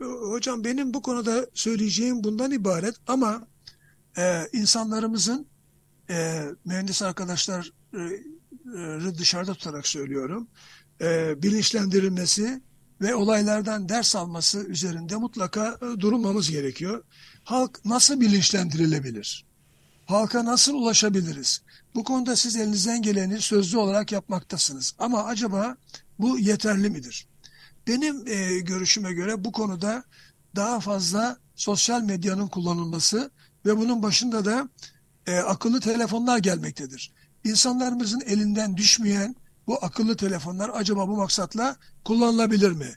[0.00, 3.46] hocam benim bu konuda söyleyeceğim bundan ibaret ama
[4.18, 5.46] e, insanlarımızın
[6.10, 7.62] e, mühendis arkadaşları
[9.18, 10.48] dışarıda tutarak söylüyorum
[11.00, 12.62] e, bilinçlendirilmesi
[13.00, 17.04] ve olaylardan ders alması üzerinde mutlaka e, durulmamız gerekiyor.
[17.44, 19.46] Halk nasıl bilinçlendirilebilir?
[20.06, 21.62] Halka nasıl ulaşabiliriz?
[21.94, 24.94] Bu konuda siz elinizden geleni sözlü olarak yapmaktasınız.
[24.98, 25.76] Ama acaba
[26.18, 27.26] bu yeterli midir?
[27.86, 30.04] Benim e, görüşüme göre bu konuda
[30.56, 33.30] daha fazla sosyal medyanın kullanılması
[33.66, 34.68] ve bunun başında da
[35.26, 37.12] e, akıllı telefonlar gelmektedir.
[37.46, 39.36] İnsanlarımızın elinden düşmeyen
[39.66, 42.94] bu akıllı telefonlar acaba bu maksatla kullanılabilir mi?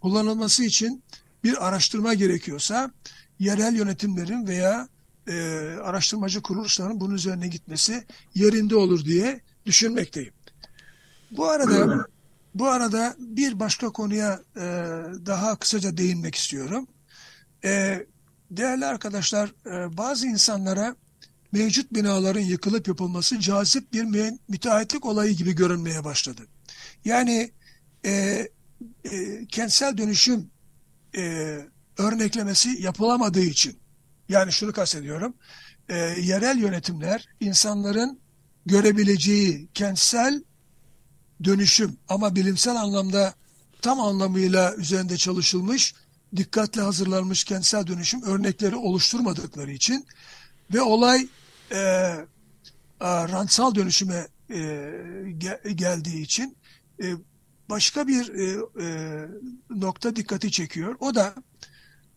[0.00, 1.02] Kullanılması için
[1.44, 2.90] bir araştırma gerekiyorsa
[3.38, 4.88] yerel yönetimlerin veya
[5.28, 5.32] e,
[5.82, 10.32] araştırmacı kuruluşların bunun üzerine gitmesi yerinde olur diye düşünmekteyim.
[11.30, 12.06] Bu arada
[12.54, 14.60] bu arada bir başka konuya e,
[15.26, 16.86] daha kısaca değinmek istiyorum.
[17.64, 18.06] E,
[18.50, 20.96] değerli arkadaşlar, e, bazı insanlara
[21.52, 26.42] mevcut binaların yıkılıp yapılması cazip bir müteahhitlik olayı gibi görünmeye başladı.
[27.04, 27.52] Yani
[28.04, 28.10] e,
[29.04, 30.50] e, kentsel dönüşüm
[31.16, 31.56] e,
[31.98, 33.78] örneklemesi yapılamadığı için
[34.28, 35.34] yani şunu kastediyorum
[35.88, 38.18] e, yerel yönetimler insanların
[38.66, 40.42] görebileceği kentsel
[41.44, 43.34] dönüşüm ama bilimsel anlamda
[43.82, 45.94] tam anlamıyla üzerinde çalışılmış,
[46.36, 50.06] dikkatle hazırlanmış kentsel dönüşüm örnekleri oluşturmadıkları için
[50.74, 51.28] ve olay
[51.72, 52.16] e,
[53.02, 54.58] rantsal dönüşüme e,
[55.38, 56.56] ge, geldiği için
[57.02, 57.14] e,
[57.70, 59.28] başka bir e, e,
[59.70, 60.96] nokta dikkati çekiyor.
[61.00, 61.34] O da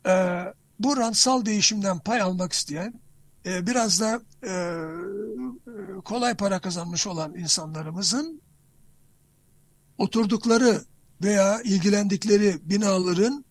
[0.05, 0.43] e,
[0.79, 2.93] bu rantsal değişimden pay almak isteyen
[3.45, 4.53] e, biraz da e,
[6.01, 8.41] kolay para kazanmış olan insanlarımızın
[9.97, 10.81] oturdukları
[11.23, 13.45] veya ilgilendikleri binaların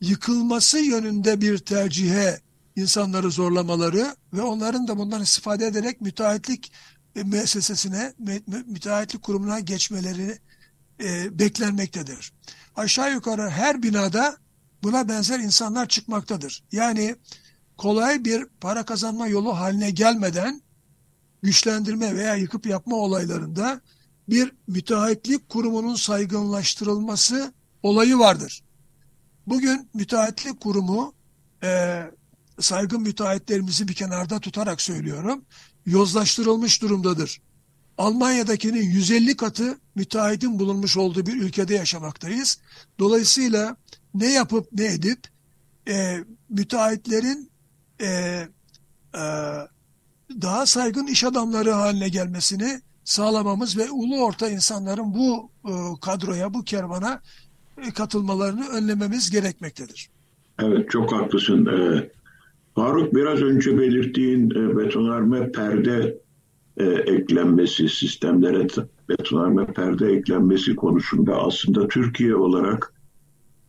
[0.00, 2.40] yıkılması yönünde bir tercihe
[2.76, 6.72] insanları zorlamaları ve onların da bundan istifade ederek müteahhitlik
[7.16, 8.12] e, müessesesine,
[8.66, 10.38] müteahhitlik kurumuna geçmeleri
[11.02, 12.32] e, beklenmektedir.
[12.76, 14.36] Aşağı yukarı her binada
[14.82, 16.64] buna benzer insanlar çıkmaktadır.
[16.72, 17.16] Yani
[17.76, 20.60] kolay bir para kazanma yolu haline gelmeden
[21.42, 23.80] güçlendirme veya yıkıp yapma olaylarında
[24.28, 27.52] bir müteahhitlik kurumunun saygınlaştırılması
[27.82, 28.62] olayı vardır.
[29.46, 31.14] Bugün müteahhitlik kurumu
[31.62, 32.02] e,
[32.60, 35.44] saygın müteahhitlerimizi bir kenarda tutarak söylüyorum.
[35.86, 37.40] Yozlaştırılmış durumdadır.
[37.98, 42.60] Almanya'dakinin 150 katı müteahhitin bulunmuş olduğu bir ülkede yaşamaktayız.
[42.98, 43.76] Dolayısıyla
[44.14, 45.18] ne yapıp ne edip
[45.88, 47.50] e, müteahhitlerin
[48.00, 48.48] e, e,
[50.30, 56.64] daha saygın iş adamları haline gelmesini sağlamamız ve ulu orta insanların bu e, kadroya, bu
[56.64, 57.20] kervana
[57.86, 60.10] e, katılmalarını önlememiz gerekmektedir.
[60.58, 61.66] Evet çok haklısın.
[61.66, 62.10] Ee,
[62.76, 66.18] Faruk biraz önce belirttiğin e, betonarme perde
[66.76, 68.66] e, eklenmesi, sistemlere
[69.08, 72.94] betonarme perde eklenmesi konusunda aslında Türkiye olarak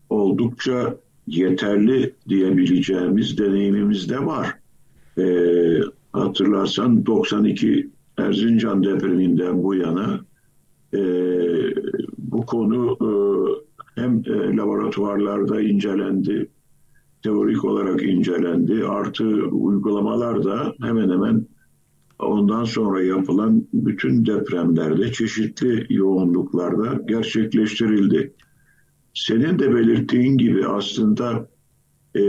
[0.10, 0.98] oldukça
[1.28, 4.60] yeterli diyebileceğimiz deneyimimiz de var.
[5.18, 5.26] E,
[6.14, 10.26] hatırlarsan 92 Erzincan depreminden bu yana
[10.94, 11.00] e,
[12.18, 13.10] bu konu e,
[14.02, 16.50] hem e, laboratuvarlarda incelendi
[17.24, 18.86] teorik olarak incelendi.
[18.86, 21.46] Artı uygulamalar da hemen hemen
[22.20, 28.34] ondan sonra yapılan bütün depremlerde çeşitli yoğunluklarda gerçekleştirildi.
[29.14, 31.50] Senin de belirttiğin gibi aslında
[32.16, 32.24] e,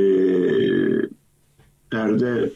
[1.90, 2.50] perde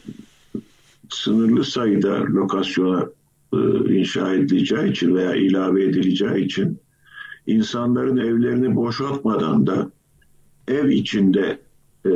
[1.09, 3.09] sınırlı sayıda lokasyona
[3.53, 3.57] e,
[3.95, 6.79] inşa edileceği için veya ilave edileceği için
[7.47, 9.91] insanların evlerini boşaltmadan da
[10.67, 11.59] ev içinde
[12.05, 12.11] e,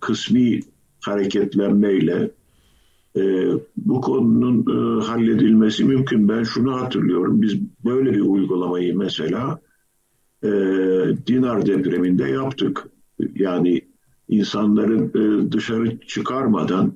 [0.00, 0.60] kısmi
[1.00, 2.30] hareketlenmeyle
[3.16, 6.28] e, bu konunun e, halledilmesi mümkün.
[6.28, 7.42] Ben şunu hatırlıyorum.
[7.42, 9.60] Biz böyle bir uygulamayı mesela
[10.42, 10.48] e,
[11.26, 12.88] Dinar depreminde yaptık.
[13.34, 13.80] Yani
[14.28, 16.94] insanların e, dışarı çıkarmadan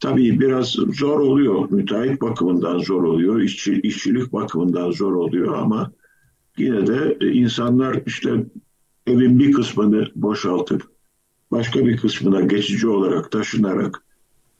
[0.00, 1.70] tabii biraz zor oluyor.
[1.70, 3.40] Müteahhit bakımından zor oluyor.
[3.40, 5.92] işçi, işçilik bakımından zor oluyor ama
[6.58, 8.46] yine de e, insanlar işte
[9.06, 10.95] evin bir kısmını boşaltıp
[11.50, 14.02] başka bir kısmına geçici olarak taşınarak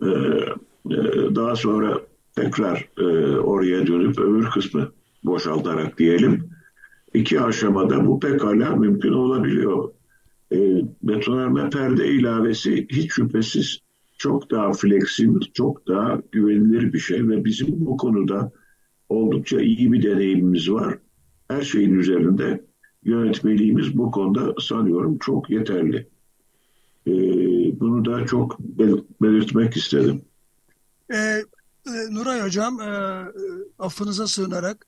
[0.03, 0.97] e, e,
[1.35, 2.01] daha sonra
[2.35, 3.05] tekrar e,
[3.37, 4.93] oraya dönüp öbür kısmı
[5.25, 6.51] boşaltarak diyelim.
[7.15, 9.91] iki aşamada bu pekala mümkün olabiliyor.
[10.53, 10.59] E,
[11.03, 13.79] betonarme perde ilavesi hiç şüphesiz
[14.19, 18.53] çok daha fleksibil, çok daha güvenilir bir şey ve bizim bu konuda
[19.09, 20.99] oldukça iyi bir deneyimimiz var.
[21.49, 22.65] Her şeyin üzerinde
[23.05, 26.07] yönetmeliğimiz bu konuda sanıyorum çok yeterli.
[27.07, 27.11] Ee,
[27.81, 28.59] bunu da çok
[29.21, 30.25] belirtmek istedim.
[31.13, 31.45] Ee, e,
[32.11, 33.23] Nuray Hocam, e,
[33.79, 34.87] affınıza sığınarak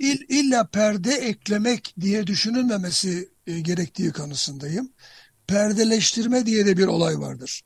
[0.00, 4.88] İll, illa perde eklemek diye düşünülmemesi e, gerektiği kanısındayım.
[5.46, 7.62] Perdeleştirme diye de bir olay vardır.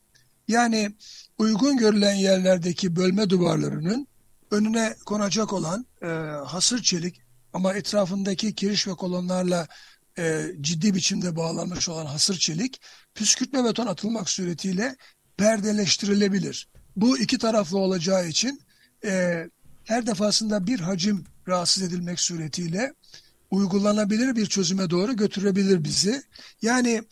[0.48, 0.92] Yani
[1.38, 4.06] uygun görülen yerlerdeki bölme duvarlarının
[4.50, 6.06] önüne konacak olan e,
[6.46, 7.20] hasır çelik
[7.52, 9.66] ama etrafındaki kiriş ve kolonlarla
[10.18, 12.80] e, ciddi biçimde bağlanmış olan hasır çelik
[13.14, 14.96] püskürtme beton atılmak suretiyle
[15.36, 16.68] perdeleştirilebilir.
[16.96, 18.60] Bu iki taraflı olacağı için
[19.04, 19.44] e,
[19.84, 22.94] her defasında bir hacim rahatsız edilmek suretiyle
[23.50, 26.22] uygulanabilir bir çözüme doğru götürebilir bizi.
[26.62, 27.02] Yani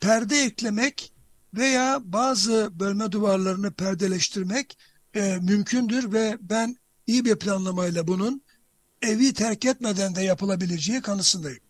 [0.00, 1.12] perde eklemek
[1.54, 4.78] veya bazı bölme duvarlarını perdeleştirmek
[5.14, 6.76] e, mümkündür ve ben
[7.06, 8.42] iyi bir planlamayla bunun
[9.02, 11.65] evi terk etmeden de yapılabileceği kanısındayım.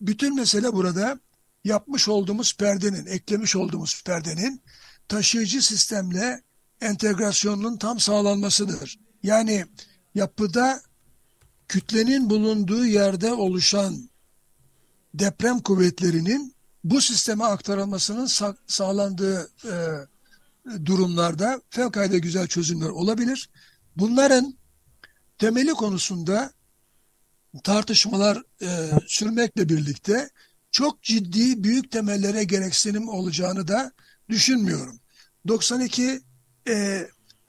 [0.00, 1.20] Bütün mesele burada
[1.64, 4.62] yapmış olduğumuz perdenin, eklemiş olduğumuz perdenin
[5.08, 6.42] taşıyıcı sistemle
[6.80, 8.98] entegrasyonunun tam sağlanmasıdır.
[9.22, 9.66] Yani
[10.14, 10.82] yapıda
[11.68, 14.10] kütlenin bulunduğu yerde oluşan
[15.14, 19.74] deprem kuvvetlerinin bu sisteme aktarılmasının sa sağlandığı e,
[20.86, 23.50] durumlarda fevkalade güzel çözümler olabilir.
[23.96, 24.54] Bunların
[25.38, 26.52] temeli konusunda
[27.58, 30.30] tartışmalar e, sürmekle birlikte
[30.70, 33.92] çok ciddi büyük temellere gereksinim olacağını da
[34.28, 35.00] düşünmüyorum.
[35.48, 36.20] 92
[36.68, 36.72] e,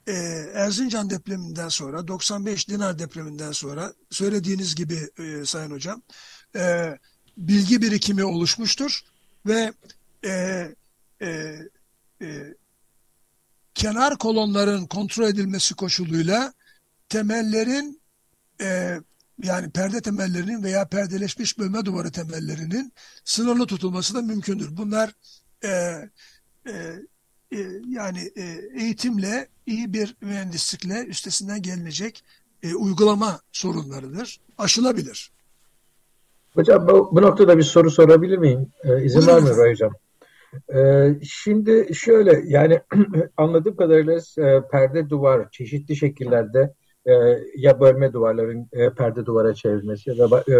[0.06, 0.12] e,
[0.54, 6.02] Erzincan depreminden sonra 95 Dinar depreminden sonra söylediğiniz gibi e, Sayın Hocam
[6.56, 6.98] e,
[7.36, 9.00] bilgi birikimi oluşmuştur
[9.46, 9.72] ve
[10.24, 10.32] e,
[11.22, 11.58] e,
[12.22, 12.54] e,
[13.74, 16.52] kenar kolonların kontrol edilmesi koşuluyla
[17.08, 18.00] temellerin
[18.60, 19.00] e,
[19.42, 22.92] yani perde temellerinin veya perdeleşmiş bölme duvarı temellerinin
[23.24, 24.76] sınırlı tutulması da mümkündür.
[24.76, 25.10] Bunlar
[25.64, 26.72] e, e,
[27.52, 27.58] e,
[27.88, 28.42] yani e,
[28.82, 32.24] eğitimle iyi bir mühendislikle üstesinden gelinecek
[32.62, 34.40] e, uygulama sorunlarıdır.
[34.58, 35.32] Aşılabilir.
[36.54, 38.72] Hocam bu, bu noktada bir soru sorabilir miyim?
[38.84, 39.92] Ee, izin var mı hocam?
[40.74, 42.80] Ee, şimdi şöyle yani
[43.36, 46.74] anladığım kadarıyla e, perde duvar çeşitli şekillerde
[47.08, 50.54] e, ya bölme duvarların e, perde duvara çevrilmesi ya da e,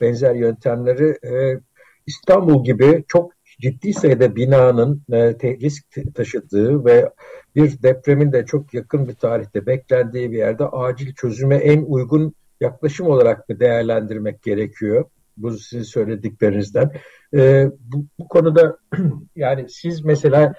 [0.00, 1.60] benzer yöntemleri e,
[2.06, 7.10] İstanbul gibi çok ciddi sayıda binanın e, risk taşıdığı ve
[7.56, 13.06] bir depremin de çok yakın bir tarihte beklendiği bir yerde acil çözüme en uygun yaklaşım
[13.06, 15.04] olarak mı değerlendirmek gerekiyor?
[15.36, 16.90] Bu sizin söylediklerinizden.
[17.34, 18.76] E, bu, bu konuda
[19.36, 20.54] yani siz mesela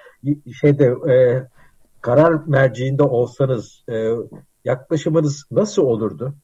[0.61, 1.43] şeyde e,
[2.01, 4.09] karar merciinde olsanız e,
[4.65, 6.35] yaklaşımınız nasıl olurdu?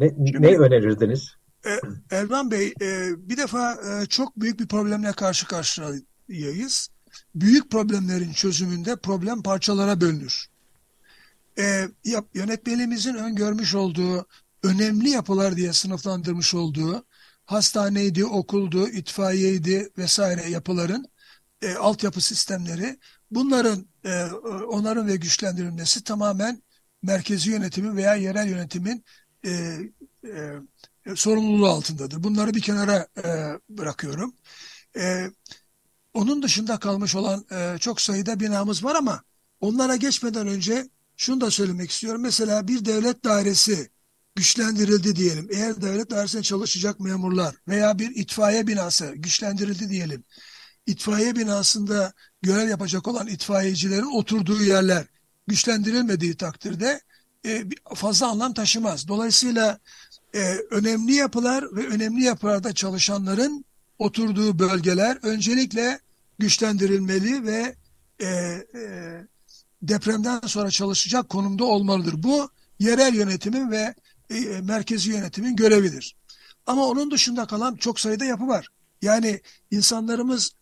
[0.00, 1.34] Ne, Şimdi, ne önerirdiniz?
[1.66, 1.80] E,
[2.16, 6.88] Elvan Bey, e, bir defa e, çok büyük bir problemle karşı karşıyayız.
[7.34, 10.46] Büyük problemlerin çözümünde problem parçalara bölünür.
[11.58, 14.26] E, yap, yönetmenimizin öngörmüş olduğu
[14.62, 17.04] önemli yapılar diye sınıflandırmış olduğu
[17.44, 21.06] hastaneydi, okuldu, itfaiyeydi vesaire yapıların
[21.62, 22.98] e, altyapı sistemleri
[23.30, 24.24] bunların e,
[24.68, 26.62] onarım ve güçlendirilmesi tamamen
[27.04, 29.04] merkezi yönetimin veya yerel yönetimin
[29.46, 29.50] e,
[30.24, 32.22] e, sorumluluğu altındadır.
[32.22, 33.22] Bunları bir kenara e,
[33.68, 34.34] bırakıyorum.
[34.96, 35.30] E,
[36.14, 39.22] onun dışında kalmış olan e, çok sayıda binamız var ama
[39.60, 42.22] onlara geçmeden önce şunu da söylemek istiyorum.
[42.22, 43.90] Mesela bir devlet dairesi
[44.34, 45.48] güçlendirildi diyelim.
[45.52, 50.24] Eğer devlet dairesinde çalışacak memurlar veya bir itfaiye binası güçlendirildi diyelim.
[50.86, 55.06] İtfaiye binasında görev yapacak olan itfaiyecilerin oturduğu yerler
[55.46, 57.00] güçlendirilmediği takdirde
[57.46, 57.64] e,
[57.94, 59.08] fazla anlam taşımaz.
[59.08, 59.78] Dolayısıyla
[60.34, 63.64] e, önemli yapılar ve önemli yapılarda çalışanların
[63.98, 66.00] oturduğu bölgeler öncelikle
[66.38, 67.74] güçlendirilmeli ve
[68.20, 68.90] e, e,
[69.82, 72.22] depremden sonra çalışacak konumda olmalıdır.
[72.22, 73.94] Bu yerel yönetimin ve
[74.30, 76.16] e, merkezi yönetimin görevidir.
[76.66, 78.68] Ama onun dışında kalan çok sayıda yapı var.
[79.02, 79.40] Yani
[79.70, 80.52] insanlarımız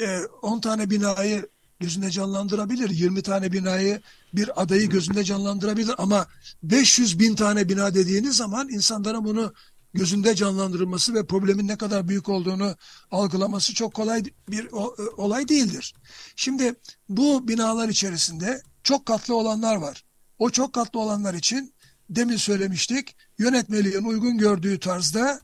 [0.00, 1.48] e, 10 tane binayı
[1.80, 2.90] gözünde canlandırabilir.
[2.90, 4.00] 20 tane binayı
[4.34, 6.26] bir adayı gözünde canlandırabilir ama
[6.62, 9.52] 500 bin tane bina dediğiniz zaman insanların bunu
[9.94, 12.76] gözünde canlandırılması ve problemin ne kadar büyük olduğunu
[13.10, 14.68] algılaması çok kolay bir
[15.16, 15.94] olay değildir.
[16.36, 16.74] Şimdi
[17.08, 20.04] bu binalar içerisinde çok katlı olanlar var.
[20.38, 21.74] O çok katlı olanlar için
[22.10, 25.40] demin söylemiştik yönetmeliğin uygun gördüğü tarzda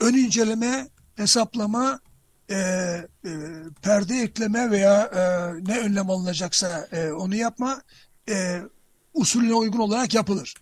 [0.00, 2.00] ön inceleme, hesaplama
[2.50, 3.30] e, e,
[3.82, 5.20] perde ekleme veya e,
[5.64, 7.82] ne önlem alınacaksa e, onu yapma
[8.28, 8.62] e,
[9.14, 10.54] usulüne uygun olarak yapılır.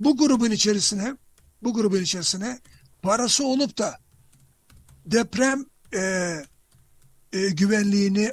[0.00, 1.16] Bu grubun içerisine
[1.62, 2.58] bu grubun içerisine
[3.02, 3.98] parası olup da
[5.06, 5.64] deprem
[5.94, 6.00] e,
[7.32, 8.32] e, güvenliğini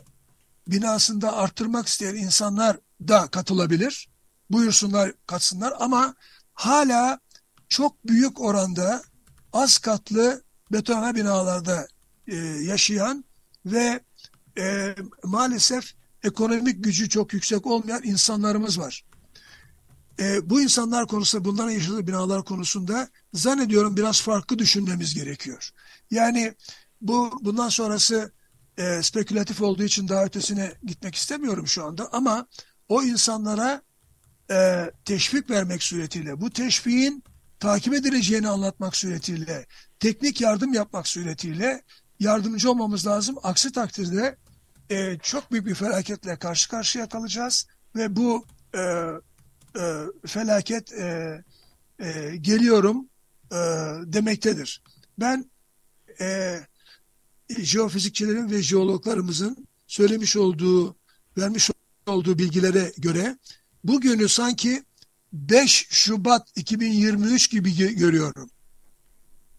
[0.68, 2.78] binasında arttırmak isteyen insanlar
[3.08, 4.10] da katılabilir.
[4.50, 6.16] Buyursunlar, katsınlar ama
[6.54, 7.20] hala
[7.70, 9.04] çok büyük oranda
[9.54, 11.88] az katlı betona binalarda
[12.28, 13.26] e, yaşayan
[13.66, 14.00] ve
[14.58, 19.04] e, maalesef ekonomik gücü çok yüksek olmayan insanlarımız var.
[20.20, 25.70] E, bu insanlar konusunda, bunların yaşadığı binalar konusunda zannediyorum biraz farklı düşünmemiz gerekiyor.
[26.12, 26.54] Yani
[27.02, 28.32] bu bundan sonrası
[28.78, 32.48] e, spekülatif olduğu için daha ötesine gitmek istemiyorum şu anda ama
[32.90, 33.82] o insanlara
[34.52, 37.24] e, teşvik vermek suretiyle, bu teşviğin
[37.60, 39.66] takip edileceğini anlatmak suretiyle,
[40.00, 41.84] teknik yardım yapmak suretiyle
[42.20, 43.36] yardımcı olmamız lazım.
[43.44, 44.38] Aksi takdirde
[44.90, 51.44] e, çok büyük bir felaketle karşı karşıya kalacağız ve bu e, e, felaket e,
[52.00, 53.10] e, geliyorum
[53.52, 53.56] e,
[54.14, 54.82] demektedir.
[55.20, 55.46] Ben
[56.22, 56.60] e,
[57.60, 60.96] jeofizikçilerin ve jeologlarımızın söylemiş olduğu,
[61.38, 61.70] vermiş
[62.08, 63.38] olduğu bilgilere göre
[63.84, 64.84] bugünü sanki
[65.34, 68.50] 5 Şubat 2023 gibi görüyorum.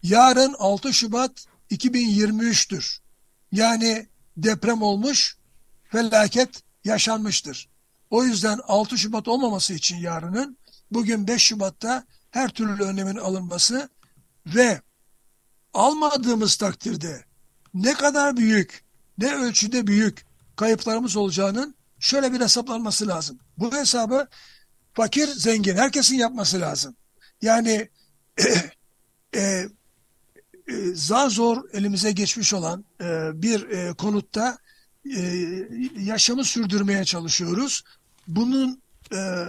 [0.03, 2.99] Yarın 6 Şubat 2023'tür.
[3.51, 4.07] Yani
[4.37, 5.37] deprem olmuş,
[5.83, 7.69] felaket yaşanmıştır.
[8.09, 10.57] O yüzden 6 Şubat olmaması için yarının
[10.91, 13.89] bugün 5 Şubat'ta her türlü önlemin alınması
[14.45, 14.81] ve
[15.73, 17.25] almadığımız takdirde
[17.73, 18.83] ne kadar büyük,
[19.17, 23.39] ne ölçüde büyük kayıplarımız olacağının şöyle bir hesaplanması lazım.
[23.57, 24.27] Bu hesabı
[24.93, 26.95] fakir, zengin herkesin yapması lazım.
[27.41, 27.89] Yani
[29.35, 29.69] e,
[30.69, 34.57] e, zar zor elimize geçmiş olan e, bir e, konutta
[35.17, 35.21] e,
[35.99, 37.83] yaşamı sürdürmeye çalışıyoruz.
[38.27, 38.81] Bunun
[39.13, 39.45] e,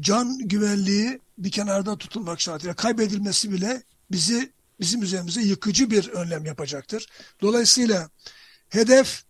[0.00, 7.06] can güvenliği bir kenarda tutulmak şartıyla kaybedilmesi bile bizi bizim üzerimize yıkıcı bir önlem yapacaktır.
[7.40, 8.10] Dolayısıyla
[8.68, 9.22] hedef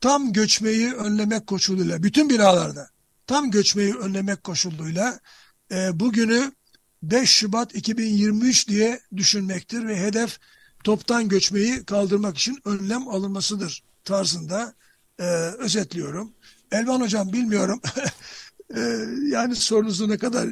[0.00, 2.90] tam göçmeyi önlemek koşuluyla bütün binalarda
[3.26, 5.20] tam göçmeyi önlemek koşuluyla
[5.72, 6.52] e, bugünü
[7.02, 10.38] 5 Şubat 2023 diye düşünmektir ve hedef
[10.84, 14.74] toptan göçmeyi kaldırmak için önlem alınmasıdır tarzında
[15.18, 15.24] e,
[15.58, 16.32] özetliyorum.
[16.72, 17.80] Elvan Hocam bilmiyorum
[18.76, 18.80] Ee,
[19.32, 20.46] yani sorunuzu ne kadar...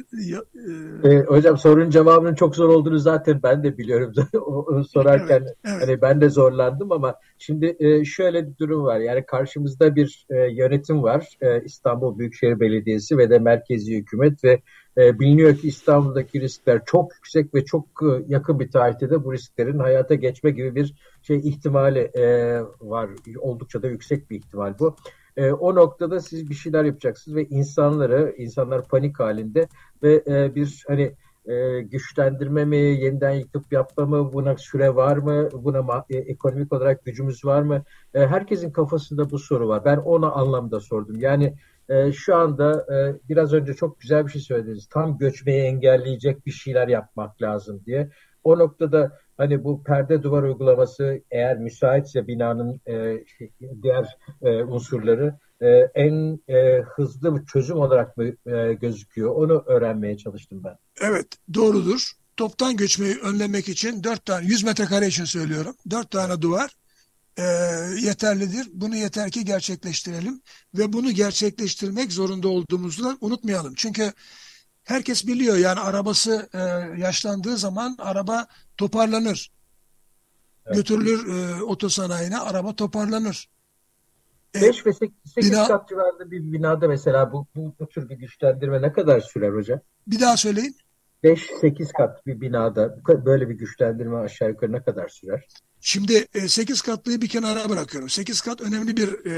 [1.05, 1.09] E...
[1.09, 4.13] E, hocam sorunun cevabının çok zor olduğunu zaten ben de biliyorum.
[4.89, 5.81] sorarken evet, evet.
[5.81, 8.99] hani ben de zorlandım ama şimdi e, şöyle bir durum var.
[8.99, 11.37] Yani karşımızda bir e, yönetim var.
[11.41, 14.61] E, İstanbul Büyükşehir Belediyesi ve de merkezi hükümet ve
[14.97, 19.33] e, biliniyor ki İstanbul'daki riskler çok yüksek ve çok e, yakın bir tarihte de bu
[19.33, 23.09] risklerin hayata geçme gibi bir şey ihtimali e, var.
[23.39, 24.95] Oldukça da yüksek bir ihtimal bu.
[25.37, 29.67] E, o noktada siz bir şeyler yapacaksınız ve insanları, insanlar panik halinde
[30.03, 31.15] ve e, bir hani
[31.45, 37.05] e, güçlendirme mi, yeniden yıkıp yapma mı, buna süre var mı, buna e, ekonomik olarak
[37.05, 37.83] gücümüz var mı?
[38.13, 39.85] E, herkesin kafasında bu soru var.
[39.85, 41.19] Ben ona anlamda sordum.
[41.19, 41.53] Yani
[41.89, 44.87] e, şu anda e, biraz önce çok güzel bir şey söylediniz.
[44.87, 48.09] Tam göçmeyi engelleyecek bir şeyler yapmak lazım diye.
[48.43, 53.51] O noktada hani bu perde duvar uygulaması eğer müsaitse binanın e, şey,
[53.83, 59.35] diğer e, unsurları e, en e, hızlı çözüm olarak mı e, gözüküyor?
[59.35, 60.77] Onu öğrenmeye çalıştım ben.
[61.01, 62.11] Evet doğrudur.
[62.37, 65.75] Toptan göçmeyi önlemek için dört tane 100 metrekare için söylüyorum.
[65.89, 66.75] Dört tane duvar
[67.39, 67.43] e,
[67.99, 68.67] yeterlidir.
[68.73, 70.41] Bunu yeter ki gerçekleştirelim
[70.77, 73.73] ve bunu gerçekleştirmek zorunda olduğumuzu unutmayalım.
[73.75, 74.13] Çünkü
[74.83, 76.59] herkes biliyor yani arabası e,
[77.01, 79.51] yaşlandığı zaman araba toparlanır.
[80.65, 80.75] Evet.
[80.75, 83.49] Götürülür e, otosanayine araba toparlanır.
[84.55, 88.09] 5 e, ve 8, 8 bina, kat civarında bir binada mesela bu, bu, bu tür
[88.09, 89.79] bir güçlendirme ne kadar sürer hocam?
[90.07, 90.75] Bir daha söyleyin.
[91.23, 95.47] 5-8 kat bir binada böyle bir güçlendirme aşağı yukarı ne kadar sürer?
[95.81, 98.09] Şimdi 8 e, katlıyı bir kenara bırakıyorum.
[98.09, 99.31] 8 kat önemli bir e,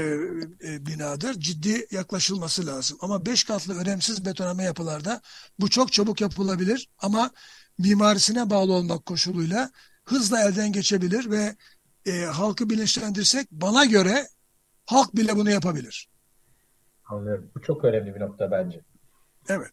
[0.68, 1.34] e, binadır.
[1.34, 2.98] Ciddi yaklaşılması lazım.
[3.00, 5.20] Ama 5 katlı önemsiz betonarme yapılarda
[5.58, 7.30] bu çok çabuk yapılabilir ama
[7.78, 9.70] mimarisine bağlı olmak koşuluyla
[10.04, 11.56] hızla elden geçebilir ve
[12.06, 14.26] e, halkı bilinçlendirsek bana göre
[14.86, 16.08] halk bile bunu yapabilir.
[17.04, 17.50] Anlıyorum.
[17.56, 18.80] Bu çok önemli bir nokta bence.
[19.48, 19.70] Evet.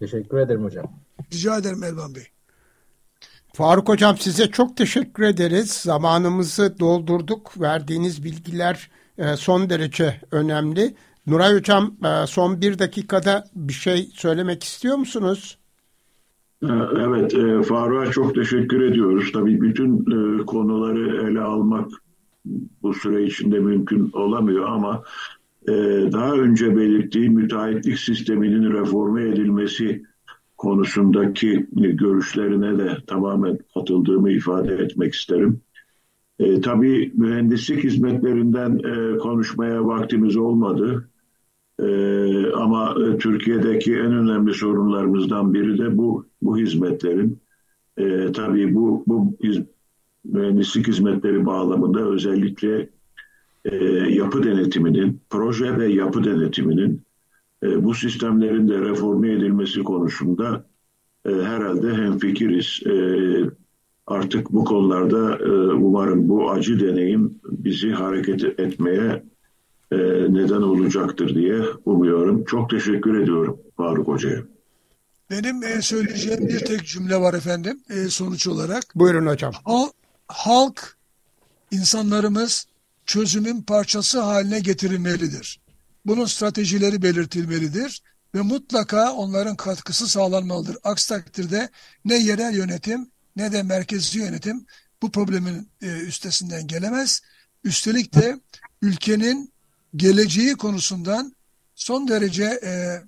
[0.00, 0.84] Teşekkür ederim hocam.
[1.32, 2.22] Rica ederim Elvan Bey.
[3.54, 5.70] Faruk Hocam size çok teşekkür ederiz.
[5.72, 7.60] Zamanımızı doldurduk.
[7.60, 10.94] Verdiğiniz bilgiler e, son derece önemli.
[11.26, 15.58] Nuray Hocam e, son bir dakikada bir şey söylemek istiyor musunuz?
[16.62, 16.66] E,
[17.00, 17.32] evet,
[17.66, 19.32] Faruk'a çok teşekkür ediyoruz.
[19.32, 20.04] Tabii bütün
[20.44, 21.90] konuları ele almak
[22.82, 25.02] bu süre içinde mümkün olamıyor ama
[26.12, 30.02] daha önce belirttiğim müteahhitlik sisteminin reforme edilmesi
[30.56, 35.60] konusundaki görüşlerine de tamamen katıldığımı ifade etmek isterim.
[36.38, 41.08] E, tabii mühendislik hizmetlerinden e, konuşmaya vaktimiz olmadı.
[41.82, 41.86] E,
[42.52, 47.38] ama e, Türkiye'deki en önemli sorunlarımızdan biri de bu bu hizmetlerin.
[47.96, 49.58] E, tabii bu bu hiz,
[50.24, 52.88] mühendislik hizmetleri bağlamında özellikle
[53.64, 53.76] e,
[54.10, 57.02] yapı denetiminin, proje ve yapı denetiminin
[57.62, 60.64] e, bu sistemlerin de reforme edilmesi konusunda
[61.26, 62.80] e, herhalde hemfikiriz.
[62.86, 62.94] E,
[64.06, 69.22] artık bu konularda e, umarım bu acı deneyim bizi hareket etmeye
[69.92, 69.96] e,
[70.28, 72.44] neden olacaktır diye umuyorum.
[72.44, 74.42] Çok teşekkür ediyorum Faruk Hoca'ya.
[75.30, 78.84] Benim e, söyleyeceğim bir tek cümle var efendim e, sonuç olarak.
[78.94, 79.52] Buyurun hocam.
[79.64, 79.92] Halk,
[80.28, 80.96] halk
[81.70, 82.66] insanlarımız
[83.08, 85.60] çözümün parçası haline getirilmelidir.
[86.06, 88.02] Bunun stratejileri belirtilmelidir
[88.34, 90.76] ve mutlaka onların katkısı sağlanmalıdır.
[90.84, 91.68] Aksi takdirde
[92.04, 94.66] ne yerel yönetim ne de merkezi yönetim
[95.02, 97.20] bu problemin e, üstesinden gelemez.
[97.64, 98.40] Üstelik de
[98.82, 99.52] ülkenin
[99.96, 101.36] geleceği konusundan
[101.74, 103.02] son derece e,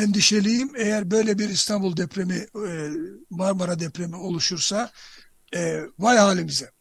[0.00, 0.70] endişeliyim.
[0.76, 2.90] Eğer böyle bir İstanbul depremi, e,
[3.30, 4.90] Marmara depremi oluşursa
[5.54, 6.77] e, vay halimize.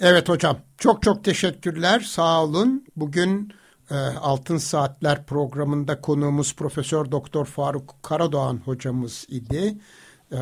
[0.00, 2.84] Evet hocam çok çok teşekkürler sağ olun.
[2.96, 3.52] Bugün
[3.90, 9.78] e, Altın Saatler programında konuğumuz Profesör Doktor Faruk Karadoğan hocamız idi.
[10.32, 10.38] E,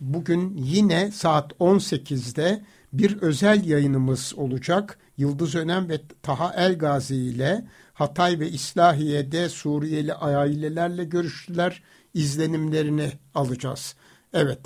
[0.00, 4.98] bugün yine saat 18'de bir özel yayınımız olacak.
[5.16, 11.82] Yıldız Önem ve Taha Elgazi ile Hatay ve İslahiye'de Suriyeli ailelerle görüştüler.
[12.14, 13.94] İzlenimlerini alacağız.
[14.32, 14.60] Evet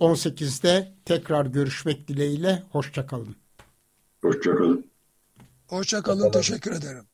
[0.00, 2.62] 18'de tekrar görüşmek dileğiyle.
[2.70, 3.43] Hoşçakalın.
[4.24, 4.90] Hoşçakalın.
[5.66, 6.30] Hoşçakalın.
[6.30, 7.06] Teşekkür ederim.